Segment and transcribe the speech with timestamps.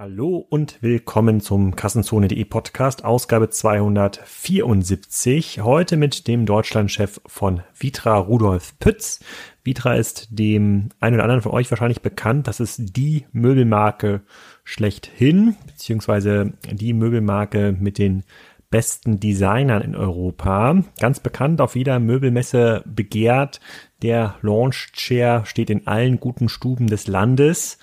[0.00, 5.60] Hallo und willkommen zum Kassenzone.de Podcast, Ausgabe 274.
[5.60, 9.20] Heute mit dem Deutschlandchef von Vitra, Rudolf Pütz.
[9.62, 12.48] Vitra ist dem einen oder anderen von euch wahrscheinlich bekannt.
[12.48, 14.22] Das ist die Möbelmarke
[14.64, 18.24] schlechthin, beziehungsweise die Möbelmarke mit den
[18.70, 20.82] besten Designern in Europa.
[20.98, 23.60] Ganz bekannt auf jeder Möbelmesse begehrt.
[24.00, 27.76] Der Launch Chair steht in allen guten Stuben des Landes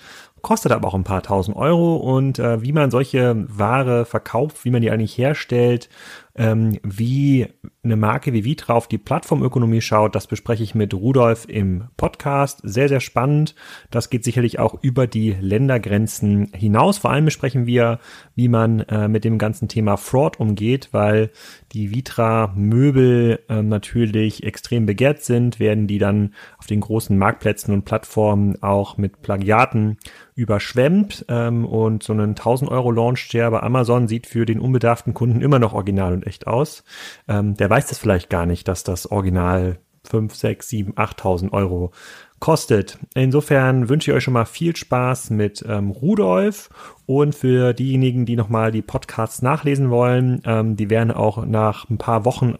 [0.47, 1.97] kostet aber auch ein paar tausend Euro.
[1.97, 5.89] Und äh, wie man solche Ware verkauft, wie man die eigentlich herstellt
[6.37, 7.47] ähm, wie
[7.87, 12.59] eine Marke wie Vitra auf die Plattformökonomie schaut, das bespreche ich mit Rudolf im Podcast.
[12.63, 13.55] Sehr, sehr spannend.
[13.91, 16.97] Das geht sicherlich auch über die Ländergrenzen hinaus.
[16.97, 17.99] Vor allem besprechen wir,
[18.35, 21.31] wie man äh, mit dem ganzen Thema Fraud umgeht, weil
[21.71, 27.85] die Vitra-Möbel äh, natürlich extrem begehrt sind, werden die dann auf den großen Marktplätzen und
[27.85, 29.97] Plattformen auch mit Plagiaten
[30.37, 35.41] überschwemmt ähm, und so einen 1000 Euro Launch-Share bei Amazon sieht für den unbedarften Kunden
[35.41, 36.83] immer noch original und echt aus.
[37.27, 41.91] Ähm, der weiß das vielleicht gar nicht, dass das Original 5, 6, 7, 8.000 Euro
[42.39, 42.97] kostet.
[43.13, 46.69] Insofern wünsche ich euch schon mal viel Spaß mit ähm, Rudolf
[47.05, 51.99] und für diejenigen, die nochmal die Podcasts nachlesen wollen, ähm, die werden auch nach ein
[51.99, 52.55] paar Wochen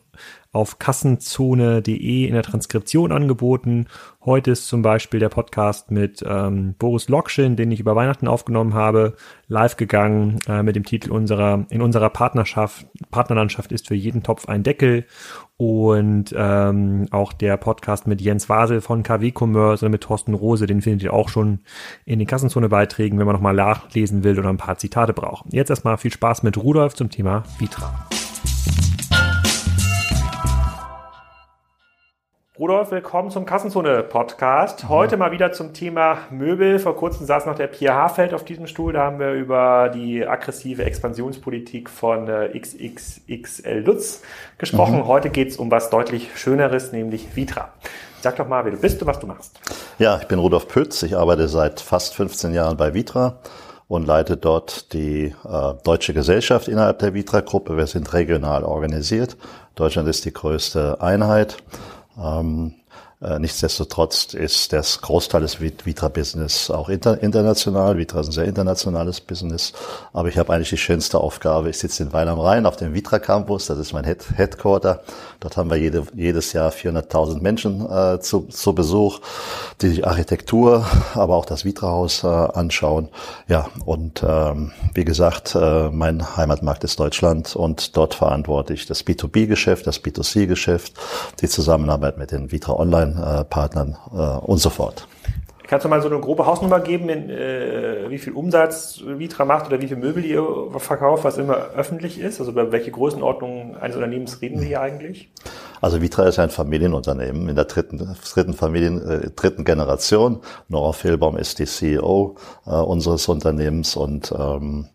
[0.58, 3.86] auf kassenzone.de in der Transkription angeboten.
[4.26, 8.74] Heute ist zum Beispiel der Podcast mit ähm, Boris Lokschin, den ich über Weihnachten aufgenommen
[8.74, 9.14] habe,
[9.48, 14.50] live gegangen äh, mit dem Titel unserer in unserer Partnerschaft Partnerlandschaft ist für jeden Topf
[14.50, 15.06] ein Deckel
[15.58, 20.66] und ähm, auch der Podcast mit Jens Wasel von KW Commerce oder mit Thorsten Rose,
[20.66, 21.60] den findet ihr auch schon
[22.06, 25.46] in den Kassenzone-Beiträgen, wenn man nochmal nachlesen will oder ein paar Zitate braucht.
[25.54, 28.08] Jetzt erstmal viel Spaß mit Rudolf zum Thema Vitra.
[32.60, 34.90] Rudolf, willkommen zum Kassenzone-Podcast.
[34.90, 36.80] Heute mal wieder zum Thema Möbel.
[36.80, 38.94] Vor kurzem saß noch der Pierre Hafeld auf diesem Stuhl.
[38.94, 44.24] Da haben wir über die aggressive Expansionspolitik von äh, XXXL Lutz
[44.58, 44.96] gesprochen.
[44.96, 45.06] Mhm.
[45.06, 47.70] Heute geht es um was deutlich Schöneres, nämlich Vitra.
[48.22, 49.60] Sag doch mal, wer du bist und was du machst.
[50.00, 51.04] Ja, ich bin Rudolf Pütz.
[51.04, 53.38] Ich arbeite seit fast 15 Jahren bei Vitra
[53.88, 57.78] und leite dort die äh, deutsche Gesellschaft innerhalb der Vitra-Gruppe.
[57.78, 59.38] Wir sind regional organisiert.
[59.76, 61.58] Deutschland ist die größte Einheit.
[62.18, 62.87] Ähm, äh,
[63.20, 67.98] nichtsdestotrotz ist das Großteil des Vitra-Business auch inter international.
[67.98, 69.74] Vitra ist ein sehr internationales Business.
[70.14, 71.70] Aber ich habe eigentlich die schönste Aufgabe.
[71.70, 73.68] Ich sitze in Weil am Rhein auf dem Vitra Campus.
[73.68, 75.04] Das ist mein Head Headquarter.
[75.40, 79.20] Dort haben wir jede, jedes Jahr 400.000 Menschen äh, zu, zu Besuch,
[79.82, 83.10] die sich Architektur, aber auch das Vitra-Haus äh, anschauen.
[83.48, 89.06] Ja, und ähm, wie gesagt, äh, mein Heimatmarkt ist Deutschland und dort verantworte ich das
[89.06, 90.94] B2B-Geschäft, das B2C-Geschäft,
[91.42, 95.08] die Zusammenarbeit mit den Vitra Online Online-Partnern äh, und so fort.
[95.68, 99.68] Kannst du mal so eine grobe Hausnummer geben, in, äh, wie viel Umsatz Vitra macht
[99.68, 100.42] oder wie viel Möbel ihr
[100.78, 102.40] verkauft, was immer öffentlich ist?
[102.40, 105.30] Also über welche Größenordnung eines Unternehmens reden wir hier eigentlich?
[105.82, 110.40] Also Vitra ist ein Familienunternehmen in der dritten, dritten Familien, äh, dritten Generation.
[110.70, 114.88] Nora Fehlbaum ist die CEO äh, unseres Unternehmens und ähm,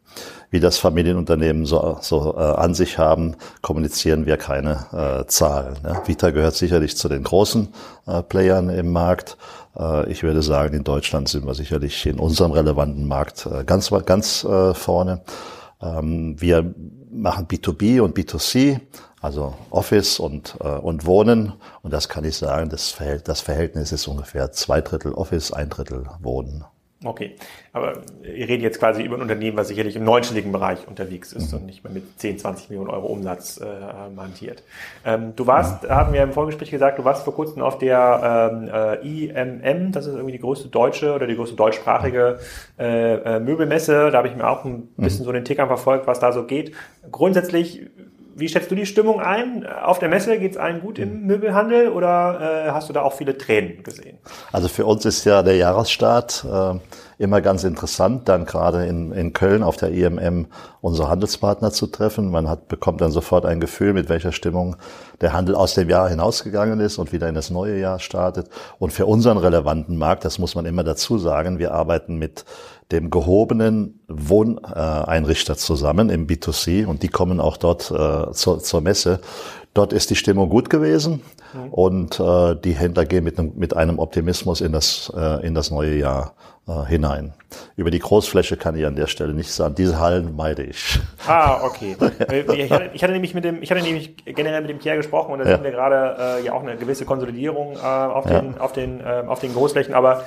[0.52, 5.78] wie das Familienunternehmen so, so äh, an sich haben, kommunizieren wir keine äh, Zahlen.
[5.82, 6.02] Ne?
[6.04, 7.68] Vita gehört sicherlich zu den großen
[8.06, 9.38] äh, Playern im Markt.
[9.76, 13.90] Äh, ich würde sagen, in Deutschland sind wir sicherlich in unserem relevanten Markt äh, ganz,
[14.04, 15.22] ganz äh, vorne.
[15.80, 16.74] Ähm, wir
[17.10, 18.78] machen B2B und B2C,
[19.22, 21.54] also Office und, äh, und Wohnen.
[21.80, 25.70] Und das kann ich sagen, das, Verhält das Verhältnis ist ungefähr zwei Drittel Office, ein
[25.70, 26.66] Drittel Wohnen.
[27.04, 27.34] Okay,
[27.72, 31.52] aber ihr redet jetzt quasi über ein Unternehmen, was sicherlich im neunstelligen Bereich unterwegs ist
[31.52, 31.58] mhm.
[31.58, 33.64] und nicht mehr mit 10, 20 Millionen Euro Umsatz äh,
[34.16, 34.62] hantiert.
[35.04, 35.88] Ähm, du warst, mhm.
[35.88, 40.06] hatten wir im Vorgespräch gesagt, du warst vor kurzem auf der ähm, äh, IMM, das
[40.06, 42.38] ist irgendwie die größte deutsche oder die größte deutschsprachige
[42.78, 44.10] äh, äh, Möbelmesse.
[44.10, 45.02] Da habe ich mir auch ein mhm.
[45.02, 45.26] bisschen mhm.
[45.26, 46.72] so den Tickern verfolgt, was da so geht.
[47.10, 47.90] Grundsätzlich
[48.34, 49.66] wie schätzt du die Stimmung ein?
[49.66, 53.12] Auf der Messe geht es allen gut im Möbelhandel oder äh, hast du da auch
[53.12, 54.18] viele Tränen gesehen?
[54.52, 56.78] Also für uns ist ja der Jahresstart äh,
[57.22, 60.46] immer ganz interessant, dann gerade in, in Köln auf der IMM
[60.80, 62.30] unsere Handelspartner zu treffen.
[62.30, 64.76] Man hat, bekommt dann sofort ein Gefühl, mit welcher Stimmung
[65.20, 68.48] der Handel aus dem Jahr hinausgegangen ist und wieder in das neue Jahr startet.
[68.78, 72.44] Und für unseren relevanten Markt, das muss man immer dazu sagen, wir arbeiten mit
[72.92, 79.20] dem gehobenen Wohneinrichter zusammen im B2C und die kommen auch dort äh, zur, zur Messe.
[79.74, 81.22] Dort ist die Stimmung gut gewesen
[81.54, 81.72] mhm.
[81.72, 85.70] und äh, die Händler gehen mit einem, mit einem Optimismus in das, äh, in das
[85.70, 86.34] neue Jahr
[86.68, 87.32] äh, hinein.
[87.74, 89.74] Über die Großfläche kann ich an der Stelle nicht sagen.
[89.74, 91.00] Diese Hallen meide ich.
[91.26, 91.96] Ah, okay.
[92.54, 95.32] ich, hatte, ich hatte nämlich mit dem, ich hatte nämlich generell mit dem Pierre gesprochen
[95.32, 95.56] und da ja.
[95.56, 98.60] sehen wir gerade äh, ja auch eine gewisse Konsolidierung äh, auf, den, ja.
[98.60, 100.24] auf, den, äh, auf den Großflächen, aber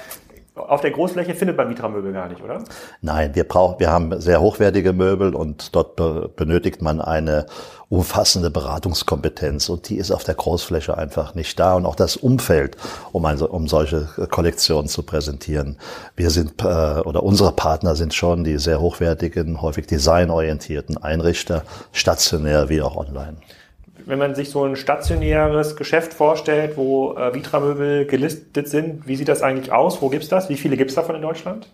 [0.56, 2.64] auf der Großfläche findet man Vitra-Möbel gar nicht, oder?
[3.02, 7.46] Nein, wir brauchen, wir haben sehr hochwertige Möbel und dort be benötigt man eine
[7.90, 12.78] umfassende Beratungskompetenz und die ist auf der Großfläche einfach nicht da und auch das Umfeld,
[13.12, 15.78] um, ein, um solche Kollektionen zu präsentieren.
[16.16, 22.70] Wir sind äh, oder unsere Partner sind schon die sehr hochwertigen, häufig designorientierten Einrichter, stationär
[22.70, 23.38] wie auch online
[24.06, 29.28] wenn man sich so ein stationäres Geschäft vorstellt, wo äh, Vitra-Möbel gelistet sind, wie sieht
[29.28, 30.02] das eigentlich aus?
[30.02, 30.50] Wo gibt's das?
[30.50, 31.68] Wie viele gibt's davon in Deutschland?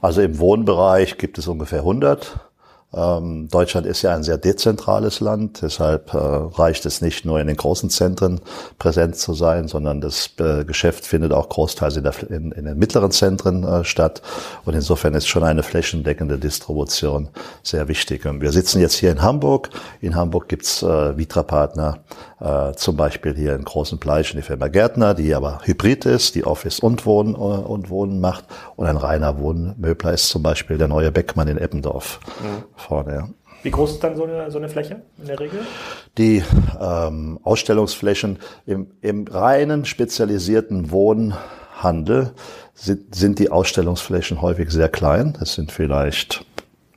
[0.00, 2.49] Also im Wohnbereich gibt es ungefähr 100.
[2.92, 7.46] Ähm, Deutschland ist ja ein sehr dezentrales Land, deshalb äh, reicht es nicht nur in
[7.46, 8.40] den großen Zentren
[8.80, 12.78] präsent zu sein, sondern das äh, Geschäft findet auch großteils in, der, in, in den
[12.78, 14.22] mittleren Zentren äh, statt.
[14.64, 17.28] Und insofern ist schon eine flächendeckende Distribution
[17.62, 18.26] sehr wichtig.
[18.26, 19.70] Und wir sitzen jetzt hier in Hamburg.
[20.00, 21.98] In Hamburg gibt's äh, Vitra-Partner,
[22.40, 26.44] äh, zum Beispiel hier in Großen Pleichen die Firma Gärtner, die aber hybrid ist, die
[26.44, 28.46] Office und Wohnen, und Wohnen macht.
[28.74, 32.18] Und ein reiner Wohnmöbler ist zum Beispiel der neue Beckmann in Eppendorf.
[32.42, 33.28] Mhm vorne, ja.
[33.62, 35.60] Wie groß ist dann so eine, so eine Fläche in der Regel?
[36.16, 36.42] Die
[36.80, 42.32] ähm, Ausstellungsflächen im, im reinen spezialisierten Wohnhandel
[42.74, 45.36] sind, sind die Ausstellungsflächen häufig sehr klein.
[45.38, 46.44] Das sind vielleicht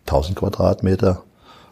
[0.07, 1.23] 1000 Quadratmeter.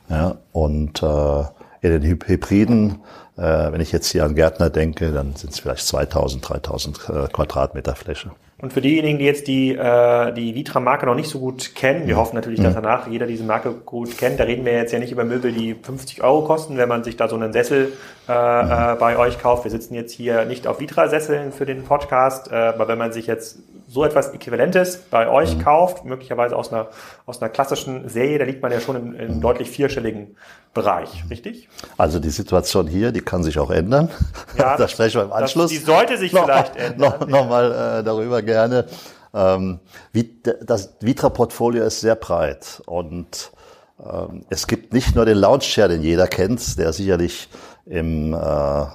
[0.09, 1.43] Ja, und äh,
[1.81, 2.99] in den Hybriden,
[3.37, 7.27] äh, wenn ich jetzt hier an Gärtner denke, dann sind es vielleicht 2000, 3000 äh,
[7.31, 8.31] Quadratmeter Fläche.
[8.61, 12.15] Und für diejenigen, die jetzt die, äh, die Vitra-Marke noch nicht so gut kennen, wir
[12.15, 14.39] hoffen natürlich, dass danach jeder diese Marke gut kennt.
[14.39, 17.17] Da reden wir jetzt ja nicht über Möbel, die 50 Euro kosten, wenn man sich
[17.17, 17.93] da so einen Sessel
[18.29, 19.63] äh, äh, bei euch kauft.
[19.63, 23.25] Wir sitzen jetzt hier nicht auf Vitra-Sesseln für den Podcast, äh, aber wenn man sich
[23.25, 25.63] jetzt so etwas Äquivalentes bei euch mhm.
[25.63, 26.87] kauft, möglicherweise aus einer,
[27.25, 29.41] aus einer klassischen Serie, da liegt man ja schon im, im mhm.
[29.41, 30.37] deutlich vierstelligen
[30.73, 31.67] Bereich, richtig?
[31.97, 34.09] Also die Situation hier, die kann sich auch ändern.
[34.57, 35.71] Ja, da sprechen wir im Anschluss.
[35.71, 37.19] Das, die sollte sich noch, vielleicht ändern.
[37.19, 38.85] Noch, noch mal äh, darüber gerne.
[39.33, 39.79] Ähm,
[40.65, 43.51] das Vitra-Portfolio ist sehr breit und
[44.03, 47.49] ähm, es gibt nicht nur den Chair, den jeder kennt, der sicherlich
[47.85, 48.37] im äh,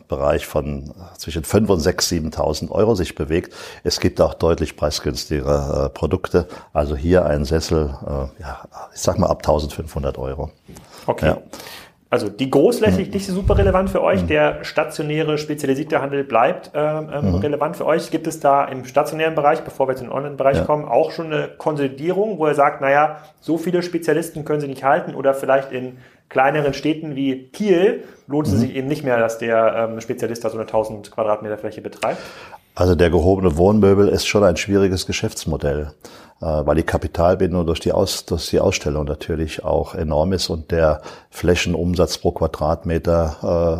[0.08, 3.54] Bereich von zwischen 5 und 6, 7.000 Euro sich bewegt.
[3.82, 6.46] Es gibt auch deutlich preisgünstigere äh, Produkte.
[6.72, 8.64] Also hier ein Sessel, äh, ja,
[8.94, 10.50] ich sag mal ab 1.500 Euro.
[11.06, 11.26] Okay.
[11.26, 11.38] Ja.
[12.08, 14.28] Also die großflächig nicht super relevant für euch, mhm.
[14.28, 17.34] der stationäre spezialisierte Handel bleibt ähm, ähm, mhm.
[17.36, 18.12] relevant für euch.
[18.12, 20.64] Gibt es da im stationären Bereich, bevor wir jetzt in den Online-Bereich ja.
[20.64, 24.84] kommen, auch schon eine Konsolidierung, wo ihr sagt, naja, so viele Spezialisten können sie nicht
[24.84, 25.98] halten oder vielleicht in
[26.28, 28.58] kleineren Städten wie Kiel lohnt es mhm.
[28.58, 32.20] sich eben nicht mehr, dass der ähm, Spezialist da so eine 1000 Quadratmeter Fläche betreibt?
[32.76, 35.93] Also der gehobene Wohnmöbel ist schon ein schwieriges Geschäftsmodell,
[36.43, 40.70] äh, weil die Kapitalbindung durch die, Aus, durch die Ausstellung natürlich auch enorm ist und
[40.70, 41.00] der
[41.31, 43.37] Flächenumsatz pro Quadratmeter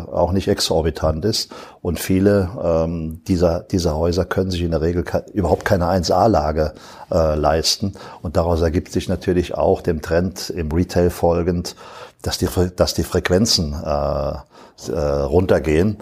[0.09, 1.51] äh, auch nicht exorbitant ist.
[1.83, 6.73] Und viele ähm, dieser, dieser Häuser können sich in der Regel überhaupt keine 1A-Lage
[7.11, 7.93] äh, leisten.
[8.23, 11.75] Und daraus ergibt sich natürlich auch dem Trend im Retail folgend,
[12.23, 15.97] dass die, dass die Frequenzen äh, runtergehen.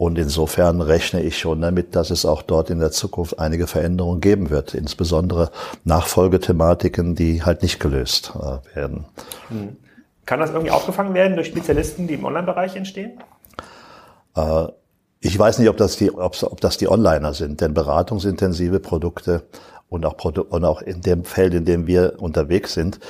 [0.00, 4.22] Und insofern rechne ich schon damit, dass es auch dort in der Zukunft einige Veränderungen
[4.22, 5.50] geben wird, insbesondere
[5.84, 9.04] Nachfolgethematiken, die halt nicht gelöst äh, werden.
[9.50, 9.76] Hm.
[10.24, 13.22] Kann das irgendwie aufgefangen werden durch Spezialisten, die im Online-Bereich entstehen?
[14.34, 14.68] Äh,
[15.20, 19.42] ich weiß nicht, ob das die, ob, ob das die Onliner sind, denn beratungsintensive Produkte
[19.90, 23.00] und auch, und auch in dem Feld, in dem wir unterwegs sind,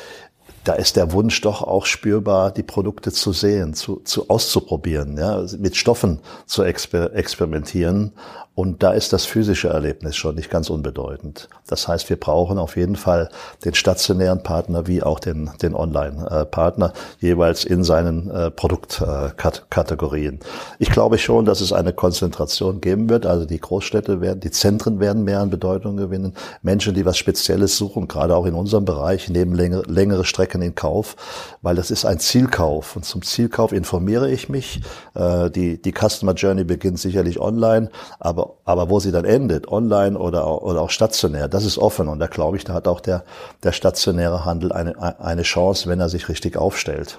[0.64, 5.44] da ist der Wunsch doch auch spürbar, die Produkte zu sehen, zu, zu auszuprobieren, ja,
[5.58, 8.12] mit Stoffen zu exper experimentieren
[8.56, 11.48] und da ist das physische Erlebnis schon nicht ganz unbedeutend.
[11.68, 13.30] Das heißt, wir brauchen auf jeden Fall
[13.64, 20.40] den stationären Partner wie auch den, den Online-Partner jeweils in seinen äh, Produktkategorien.
[20.78, 23.24] Ich glaube schon, dass es eine Konzentration geben wird.
[23.24, 26.34] Also die Großstädte werden, die Zentren werden mehr an Bedeutung gewinnen.
[26.60, 30.74] Menschen, die was Spezielles suchen, gerade auch in unserem Bereich, nehmen längere, längere Strecken in
[30.74, 31.16] Kauf,
[31.62, 32.96] weil das ist ein Zielkauf.
[32.96, 34.82] Und zum Zielkauf informiere ich mich.
[35.14, 39.68] Äh, die, die Customer Journey beginnt sicherlich online, aber aber, aber wo sie dann endet,
[39.68, 42.08] online oder, oder auch stationär, das ist offen.
[42.08, 43.24] Und da glaube ich, da hat auch der,
[43.62, 47.18] der stationäre Handel eine, eine Chance, wenn er sich richtig aufstellt.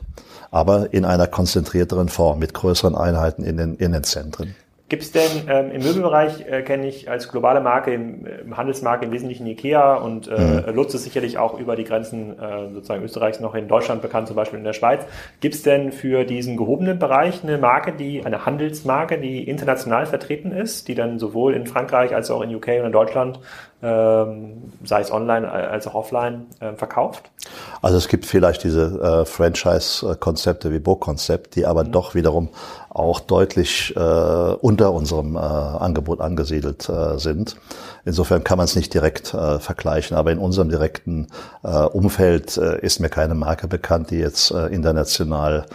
[0.49, 4.55] Aber in einer konzentrierteren Form, mit größeren Einheiten in den, in den Zentren.
[4.91, 9.05] Gibt es denn ähm, im Möbelbereich, äh, kenne ich als globale Marke, im, im Handelsmarkt
[9.05, 10.75] im Wesentlichen Ikea und äh, mhm.
[10.75, 14.35] Lutz ist sicherlich auch über die Grenzen äh, sozusagen Österreichs noch in Deutschland bekannt, zum
[14.35, 15.05] Beispiel in der Schweiz.
[15.39, 20.51] Gibt es denn für diesen gehobenen Bereich eine Marke, die eine Handelsmarke, die international vertreten
[20.51, 23.39] ist, die dann sowohl in Frankreich als auch in UK und in Deutschland
[23.81, 27.31] sei es online als auch offline, äh, verkauft?
[27.81, 31.91] Also es gibt vielleicht diese äh, Franchise-Konzepte wie Bo-Konzept, die aber mhm.
[31.91, 32.49] doch wiederum
[32.89, 37.55] auch deutlich äh, unter unserem äh, Angebot angesiedelt äh, sind.
[38.05, 41.27] Insofern kann man es nicht direkt äh, vergleichen, aber in unserem direkten
[41.63, 45.65] äh, Umfeld ist mir keine Marke bekannt, die jetzt international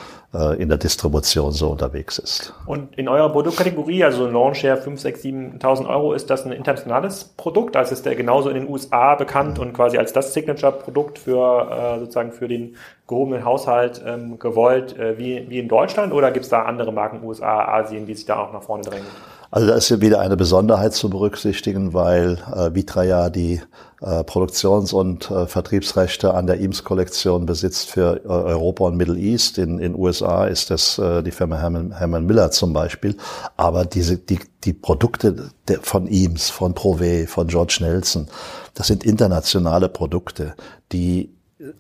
[0.59, 2.53] in der Distribution so unterwegs ist.
[2.67, 7.77] Und in eurer Produktkategorie, also Launchshare 5, 6, 7.000 Euro, ist das ein internationales Produkt?
[7.77, 9.63] Also ist der genauso in den USA bekannt mhm.
[9.63, 15.17] und quasi als das Signature-Produkt für äh, sozusagen für den gehobenen Haushalt ähm, gewollt äh,
[15.19, 18.39] wie, wie in Deutschland oder gibt es da andere Marken USA, Asien, die sich da
[18.39, 19.07] auch nach vorne drängen?
[19.51, 23.61] Also da ist wieder eine Besonderheit zu berücksichtigen, weil äh, Vitra ja die
[24.01, 29.59] äh, Produktions- und äh, Vertriebsrechte an der Eames-Kollektion besitzt für äh, Europa und Middle East.
[29.59, 33.17] In den USA ist das äh, die Firma Herman, Herman Miller zum Beispiel.
[33.57, 38.29] Aber diese die, die Produkte der, von Eames, von Prové, von George Nelson,
[38.75, 40.55] das sind internationale Produkte,
[40.93, 41.31] die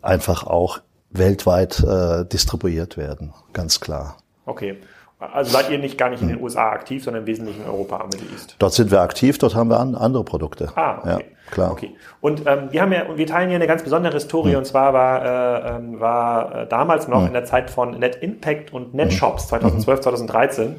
[0.02, 0.80] einfach auch
[1.10, 4.18] weltweit äh, distribuiert werden, ganz klar.
[4.46, 4.78] Okay.
[5.18, 8.00] Also seid ihr nicht gar nicht in den USA aktiv, sondern im Wesentlichen in Europa
[8.00, 8.54] am Middle East?
[8.58, 10.70] Dort sind wir aktiv, dort haben wir an, andere Produkte.
[10.76, 11.08] Ah, okay.
[11.08, 11.18] Ja,
[11.50, 11.72] klar.
[11.72, 11.96] Okay.
[12.20, 14.58] Und ähm, wir haben ja, wir teilen hier eine ganz besondere Historie hm.
[14.58, 17.28] und zwar war, äh, ähm, war äh, damals noch hm.
[17.28, 20.76] in der Zeit von Net Impact und NetShops 2012, 2013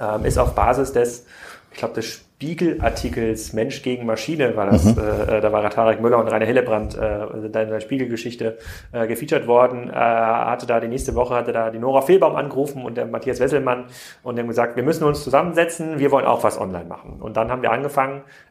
[0.00, 1.26] ähm, ist auf Basis des,
[1.70, 4.92] ich glaube, des Spiegelartikels Mensch gegen Maschine war das, mhm.
[4.98, 8.56] äh, da war Tarek Müller und Rainer Hillebrand äh, in der Spiegelgeschichte
[8.92, 12.82] äh, gefeatured worden, äh, hatte da die nächste Woche, hatte da die Nora Fehlbaum angerufen
[12.82, 13.84] und der Matthias Wesselmann
[14.22, 17.20] und dem gesagt, wir müssen uns zusammensetzen, wir wollen auch was online machen.
[17.20, 18.49] Und dann haben wir angefangen, äh,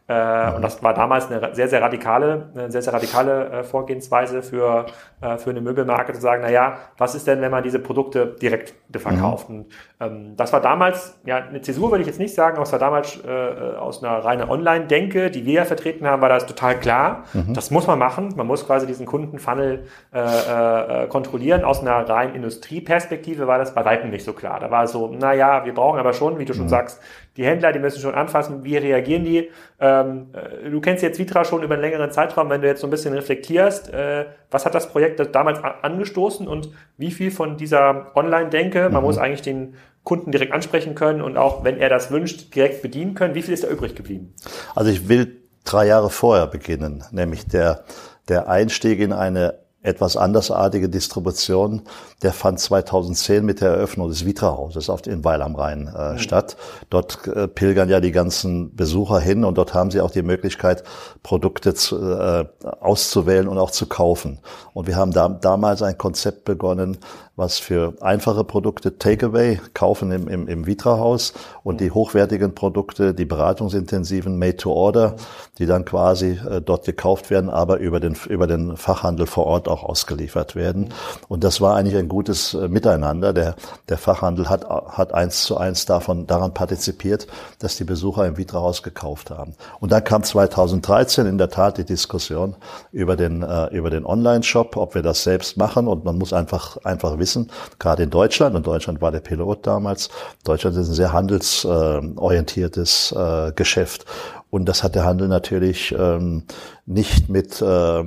[0.56, 4.88] und das war damals eine sehr, sehr radikale, eine sehr, sehr radikale äh, Vorgehensweise für,
[5.22, 8.36] äh, für eine Möbelmarke zu sagen, na ja, was ist denn, wenn man diese Produkte
[8.42, 9.50] direkt verkauft?
[9.50, 9.56] Mhm.
[9.56, 9.66] Und,
[10.00, 12.80] ähm, das war damals, ja, eine Zäsur würde ich jetzt nicht sagen, aber es war
[12.80, 17.26] damals äh, aus einer reinen Online-Denke, die wir ja vertreten haben, war das total klar.
[17.34, 17.54] Mhm.
[17.54, 18.34] Das muss man machen.
[18.36, 21.64] Man muss quasi diesen Kundenfunnel äh, äh, kontrollieren.
[21.64, 24.60] Aus einer reinen Industrieperspektive war das bei weitem nicht so klar.
[24.60, 26.70] Da war so, na ja, wir brauchen aber schon, wie du schon mhm.
[26.70, 27.00] sagst,
[27.38, 29.50] die Händler, die müssen schon anfassen, wie reagieren die.
[29.80, 32.88] Ähm, äh, du kennst jetzt Vitra schon über einen längeren Zeitraum, wenn du jetzt so
[32.88, 38.16] ein bisschen reflektierst, äh, was hat das Projekt damals angestoßen und wie viel von dieser
[38.16, 39.08] Online-Denke, man mhm.
[39.08, 43.14] muss eigentlich den Kunden direkt ansprechen können und auch, wenn er das wünscht, direkt bedienen
[43.14, 44.34] können, wie viel ist da übrig geblieben?
[44.76, 47.84] Also ich will drei Jahre vorher beginnen, nämlich der,
[48.28, 51.84] der Einstieg in eine etwas andersartige Distribution,
[52.22, 56.18] der fand 2010 mit der Eröffnung des Vitra-Hauses in Weil am Rhein äh, mhm.
[56.20, 56.58] statt.
[56.90, 60.84] Dort äh, pilgern ja die ganzen Besucher hin und dort haben sie auch die Möglichkeit,
[61.24, 64.40] Produkte zu, äh, auszuwählen und auch zu kaufen.
[64.74, 66.98] Und wir haben da, damals ein Konzept begonnen,
[67.40, 73.24] was für einfache Produkte Takeaway kaufen im, im, im Vitra-Haus und die hochwertigen Produkte, die
[73.24, 75.16] beratungsintensiven Made to Order,
[75.58, 79.70] die dann quasi äh, dort gekauft werden, aber über den, über den Fachhandel vor Ort
[79.70, 80.94] auch ausgeliefert werden.
[81.30, 83.32] Und das war eigentlich ein gutes äh, Miteinander.
[83.32, 83.56] Der,
[83.88, 87.28] der Fachhandel hat, hat eins zu eins davon, daran partizipiert,
[87.60, 89.56] dass die Besucher im Vitra-Haus gekauft haben.
[89.80, 92.58] Und dann kam 2013 in der Tat die Diskussion
[92.92, 96.76] über den, äh, über den Online-Shop, ob wir das selbst machen und man muss einfach,
[96.84, 100.10] einfach wissen, wissen, gerade in Deutschland, und Deutschland war der Pilot damals,
[100.44, 104.06] Deutschland ist ein sehr handelsorientiertes äh, Geschäft.
[104.50, 106.44] Und das hat der Handel natürlich ähm,
[106.86, 108.04] nicht mit äh,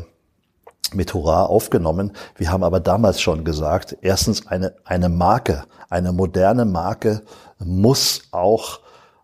[0.94, 2.12] mit Hurra aufgenommen.
[2.36, 7.22] Wir haben aber damals schon gesagt, erstens eine, eine Marke, eine moderne Marke
[7.58, 8.80] muss auch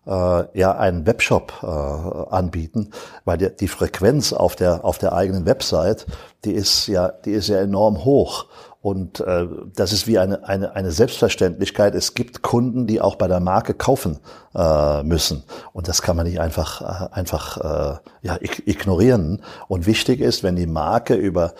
[0.07, 2.89] äh, ja einen Webshop äh, anbieten,
[3.25, 6.07] weil die, die Frequenz auf der auf der eigenen Website,
[6.43, 8.47] die ist ja die ist ja enorm hoch
[8.81, 9.45] und äh,
[9.75, 11.95] das ist wie eine, eine, eine Selbstverständlichkeit.
[11.95, 14.19] Es gibt Kunden, die auch bei der Marke kaufen
[14.55, 15.43] äh, müssen.
[15.73, 19.41] Und das kann man nicht einfach, äh, einfach äh, ja, ignorieren.
[19.67, 21.53] Und wichtig ist, wenn die Marke über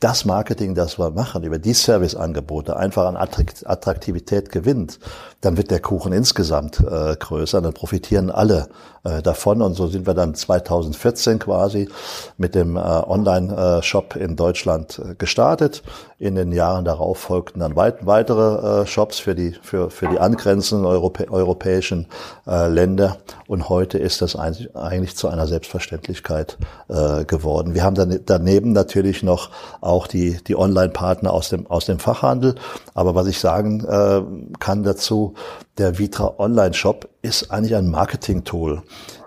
[0.00, 4.98] das Marketing, das wir machen, über die Serviceangebote einfach an Attraktivität gewinnt,
[5.40, 8.68] dann wird der Kuchen insgesamt äh, größer, dann profitieren alle
[9.04, 9.62] äh, davon.
[9.62, 11.88] Und so sind wir dann 2014 quasi
[12.36, 15.82] mit dem äh, Online-Shop in Deutschland äh, gestartet.
[16.18, 20.18] In den Jahren darauf folgten dann weit, weitere äh, Shops für die, für, für die
[20.18, 22.06] angrenzenden Europä europäischen
[22.46, 23.18] äh, Länder.
[23.46, 26.56] Und heute ist das eigentlich zu einer Selbstverständlichkeit
[26.88, 27.74] äh, geworden.
[27.74, 29.50] Wir haben daneben natürlich noch
[29.82, 32.54] auch die, die Online-Partner aus dem, aus dem Fachhandel.
[32.94, 34.22] Aber was ich sagen äh,
[34.58, 35.34] kann dazu,
[35.76, 38.82] der Vitra Online Shop ist eigentlich ein Marketing-Tool.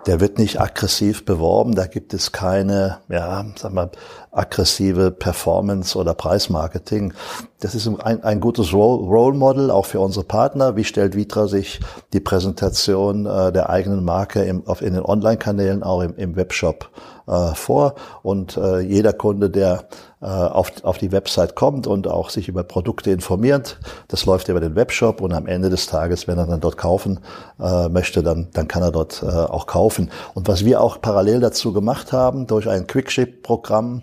[0.06, 3.90] Der wird nicht aggressiv beworben, da gibt es keine, ja, sag mal,
[4.32, 7.12] aggressive Performance oder Preismarketing.
[7.60, 10.76] Das ist ein, ein gutes Role Model auch für unsere Partner.
[10.76, 11.80] Wie stellt Vitra sich
[12.14, 16.88] die Präsentation äh, der eigenen Marke im, auf, in den Online-Kanälen, auch im, im Webshop
[17.30, 19.84] äh, vor und äh, jeder Kunde, der
[20.20, 24.60] äh, auf, auf die Website kommt und auch sich über Produkte informiert, das läuft über
[24.60, 27.20] den Webshop und am Ende des Tages, wenn er dann dort kaufen
[27.60, 30.10] äh, möchte, dann, dann kann er dort äh, auch kaufen.
[30.34, 34.02] Und was wir auch parallel dazu gemacht haben, durch ein Quickship-Programm,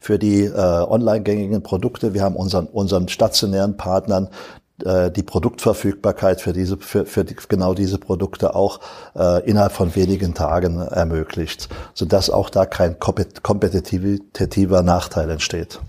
[0.00, 2.14] für die äh, online gängigen Produkte.
[2.14, 4.28] Wir haben unseren, unseren stationären Partnern
[4.84, 8.80] äh, die Produktverfügbarkeit für diese für, für die, genau diese Produkte auch
[9.16, 15.80] äh, innerhalb von wenigen Tagen ermöglicht, sodass auch da kein kompetitiver Nachteil entsteht.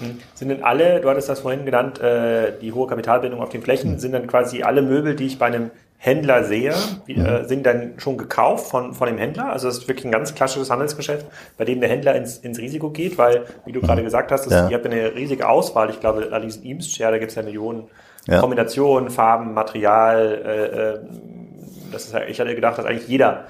[0.00, 0.18] Hm.
[0.34, 3.92] Sind denn alle, du hattest das vorhin genannt, äh, die hohe Kapitalbindung auf den Flächen,
[3.92, 3.98] mhm.
[3.98, 6.72] sind dann quasi alle Möbel, die ich bei einem Händler sehe,
[7.08, 7.26] mhm.
[7.26, 9.52] äh, sind dann schon gekauft von, von dem Händler.
[9.52, 11.26] Also es ist wirklich ein ganz klassisches Handelsgeschäft,
[11.56, 13.86] bei dem der Händler ins, ins Risiko geht, weil, wie du mhm.
[13.86, 14.68] gerade gesagt hast, das, ja.
[14.68, 15.90] ihr habt eine riesige Auswahl.
[15.90, 17.88] Ich glaube, an diesen Eames-Share, da gibt es ja Millionen
[18.28, 18.40] ja.
[18.40, 20.42] Kombinationen, Farben, Material.
[20.44, 20.98] Äh, äh,
[21.90, 23.46] das ist, ich hatte gedacht, dass eigentlich jeder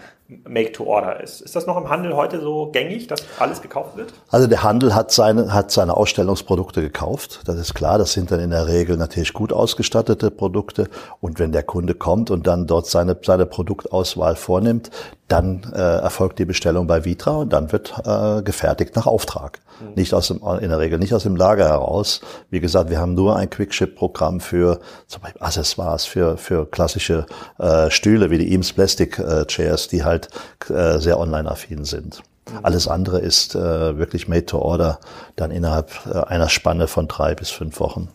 [0.47, 1.41] Make to Order ist.
[1.41, 4.13] Ist das noch im Handel heute so gängig, dass alles gekauft wird?
[4.29, 7.41] Also der Handel hat seine, hat seine Ausstellungsprodukte gekauft.
[7.47, 7.97] Das ist klar.
[7.97, 10.89] Das sind dann in der Regel natürlich gut ausgestattete Produkte.
[11.21, 14.91] Und wenn der Kunde kommt und dann dort seine, seine Produktauswahl vornimmt,
[15.29, 19.61] dann äh, erfolgt die Bestellung bei Vitra und dann wird äh, gefertigt nach Auftrag.
[19.81, 19.95] Mhm.
[19.95, 22.23] Nicht aus dem, in der Regel nicht aus dem Lager heraus.
[22.51, 27.27] Wie gesagt, wir haben nur ein Quickship-Programm für zum Beispiel Accessoires, für, für klassische
[27.59, 30.31] äh, Stühle wie die Eames Plastic äh, Chairs, die halt
[30.71, 32.23] äh, sehr online-affin sind.
[32.51, 32.59] Mhm.
[32.63, 34.99] Alles andere ist äh, wirklich made to order,
[35.37, 38.09] dann innerhalb äh, einer Spanne von drei bis fünf Wochen.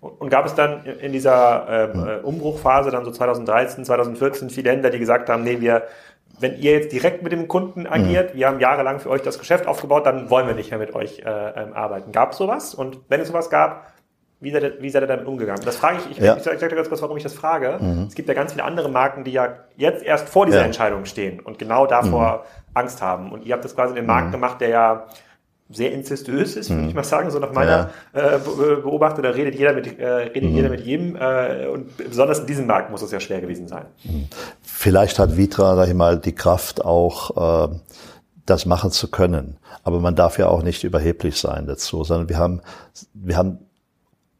[0.00, 2.24] Und gab es dann in dieser ähm, mhm.
[2.24, 5.82] Umbruchphase, dann so 2013, 2014, viele Länder, die gesagt haben, nee, wir
[6.38, 8.38] wenn ihr jetzt direkt mit dem Kunden agiert, mhm.
[8.38, 11.20] wir haben jahrelang für euch das Geschäft aufgebaut, dann wollen wir nicht mehr mit euch
[11.20, 12.12] äh, ähm, arbeiten.
[12.12, 12.74] Gab es sowas?
[12.74, 13.86] Und wenn es sowas gab,
[14.38, 15.62] wie seid, ihr, wie seid ihr damit umgegangen?
[15.64, 16.36] Das frage ich, ich, ja.
[16.36, 17.78] ich, sage dir ganz kurz, warum ich das frage.
[17.80, 18.06] Mhm.
[18.08, 20.64] Es gibt ja ganz viele andere Marken, die ja jetzt erst vor dieser ja.
[20.66, 22.70] Entscheidung stehen und genau davor mhm.
[22.74, 23.32] Angst haben.
[23.32, 24.32] Und ihr habt das quasi in den Markt mhm.
[24.32, 25.06] gemacht, der ja
[25.68, 26.94] sehr incestuös ist, würde ich mhm.
[26.94, 28.36] mal sagen, so nach meiner ja.
[28.36, 30.56] äh, Beobachtung, da redet jeder mit, äh, redet mhm.
[30.56, 33.86] jeder mit jedem äh, und besonders in diesem Markt muss es ja schwer gewesen sein.
[34.04, 34.28] Mhm.
[34.62, 37.74] Vielleicht hat Vitra, sag ich mal, die Kraft auch, äh,
[38.44, 39.56] das machen zu können.
[39.82, 42.60] Aber man darf ja auch nicht überheblich sein dazu, sondern wir haben,
[43.12, 43.58] wir haben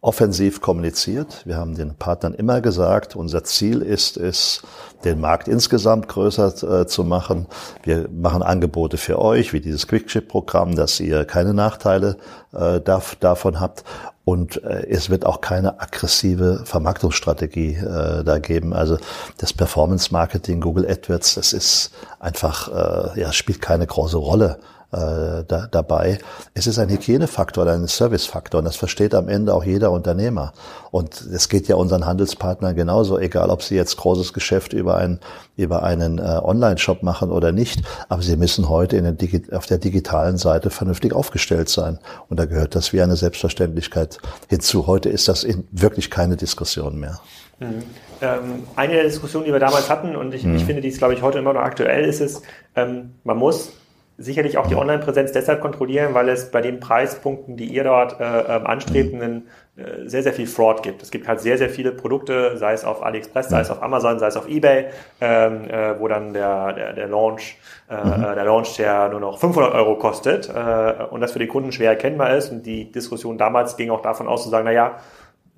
[0.00, 1.42] offensiv kommuniziert.
[1.46, 4.62] Wir haben den Partnern immer gesagt, unser Ziel ist es,
[5.04, 7.46] den Markt insgesamt größer äh, zu machen.
[7.82, 12.16] Wir machen Angebote für euch, wie dieses Quickship-Programm, dass ihr keine Nachteile
[12.52, 13.84] äh, davon habt.
[14.24, 18.74] Und äh, es wird auch keine aggressive Vermarktungsstrategie äh, da geben.
[18.74, 18.98] Also
[19.38, 24.58] das Performance Marketing, Google AdWords, das ist einfach, äh, ja, spielt keine große Rolle
[24.92, 26.18] äh, da, dabei.
[26.54, 30.52] Es ist ein Hygienefaktor oder ein Servicefaktor und das versteht am Ende auch jeder Unternehmer.
[30.90, 35.20] Und es geht ja unseren Handelspartnern genauso, egal ob sie jetzt großes Geschäft über einen,
[35.56, 39.66] über einen äh, Online-Shop machen oder nicht, aber sie müssen heute in den Digi auf
[39.66, 41.98] der digitalen Seite vernünftig aufgestellt sein.
[42.28, 44.18] Und da gehört das wie eine Selbstverständlichkeit
[44.48, 44.86] hinzu.
[44.86, 47.20] Heute ist das in wirklich keine Diskussion mehr.
[47.58, 47.82] Mhm.
[48.20, 50.56] Ähm, eine der Diskussionen, die wir damals hatten, und ich, mhm.
[50.56, 52.42] ich finde, die ist, glaube ich, heute immer noch aktuell, ist es,
[52.74, 53.72] ähm, man muss
[54.18, 58.24] sicherlich auch die Online-Präsenz deshalb kontrollieren, weil es bei den Preispunkten, die ihr dort äh,
[58.24, 61.02] ähm, anstrebt, einen, äh, sehr, sehr viel Fraud gibt.
[61.02, 64.18] Es gibt halt sehr, sehr viele Produkte, sei es auf AliExpress, sei es auf Amazon,
[64.18, 64.86] sei es auf Ebay,
[65.20, 67.58] ähm, äh, wo dann der, der, der Launch,
[67.90, 68.22] äh, mhm.
[68.34, 71.90] der Launch der nur noch 500 Euro kostet äh, und das für den Kunden schwer
[71.90, 72.50] erkennbar ist.
[72.50, 74.96] Und die Diskussion damals ging auch davon aus zu sagen, na ja,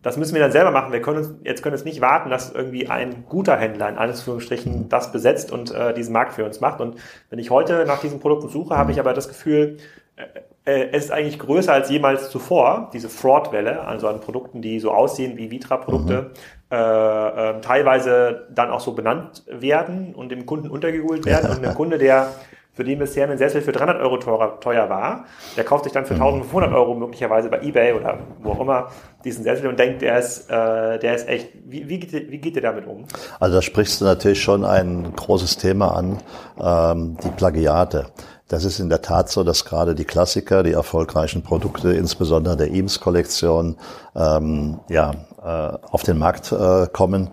[0.02, 0.92] das müssen wir dann selber machen.
[0.92, 4.88] Wir können uns, jetzt können es nicht warten, dass irgendwie ein guter Händler in Anführungsstrichen
[4.88, 6.80] das besetzt und äh, diesen Markt für uns macht.
[6.80, 6.96] Und
[7.30, 9.78] wenn ich heute nach diesen Produkten suche, habe ich aber das Gefühl,
[10.16, 10.22] äh,
[10.68, 14.92] äh, es ist eigentlich größer als jemals zuvor, diese Fraud-Welle, also an Produkten, die so
[14.92, 16.30] aussehen wie Vitra-Produkte,
[16.70, 16.76] mhm.
[16.76, 21.50] äh, äh, teilweise dann auch so benannt werden und dem Kunden untergeholt werden.
[21.56, 22.34] und der Kunde, der
[22.78, 25.24] für den bisher ein Sessel für 300 Euro teuer, teuer war,
[25.56, 26.76] der kauft sich dann für 1500 mhm.
[26.76, 28.90] Euro möglicherweise bei Ebay oder wo auch immer
[29.24, 32.54] diesen Sessel und denkt, der ist, äh, der ist echt, wie, wie, geht, wie geht
[32.54, 33.04] ihr damit um?
[33.40, 36.18] Also da sprichst du natürlich schon ein großes Thema an,
[36.60, 38.12] ähm, die Plagiate.
[38.46, 42.70] Das ist in der Tat so, dass gerade die Klassiker, die erfolgreichen Produkte, insbesondere der
[42.70, 43.76] Eames-Kollektion,
[44.14, 47.30] ähm, ja, äh, auf den Markt äh, kommen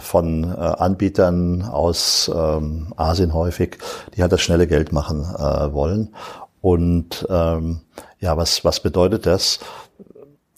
[0.00, 3.78] von äh, Anbietern aus ähm, Asien häufig,
[4.14, 6.14] die halt das schnelle Geld machen äh, wollen.
[6.60, 7.80] Und ähm,
[8.20, 9.60] ja, was, was bedeutet das?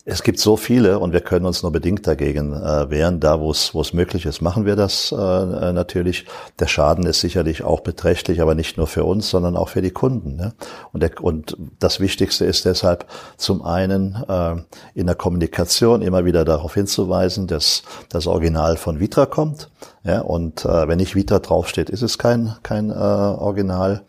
[0.09, 3.19] Es gibt so viele und wir können uns nur bedingt dagegen äh, wehren.
[3.19, 6.27] Da, wo es möglich ist, machen wir das äh, äh, natürlich.
[6.61, 9.91] Der Schaden ist sicherlich auch beträchtlich, aber nicht nur für uns, sondern auch für die
[9.91, 10.37] Kunden.
[10.37, 10.53] Ne?
[10.93, 14.55] Und, der, und das Wichtigste ist deshalb zum einen äh,
[14.95, 19.71] in der Kommunikation immer wieder darauf hinzuweisen, dass das Original von Vitra kommt.
[20.05, 20.21] Ja?
[20.21, 24.05] Und äh, wenn nicht Vitra draufsteht, ist es kein kein äh, Original.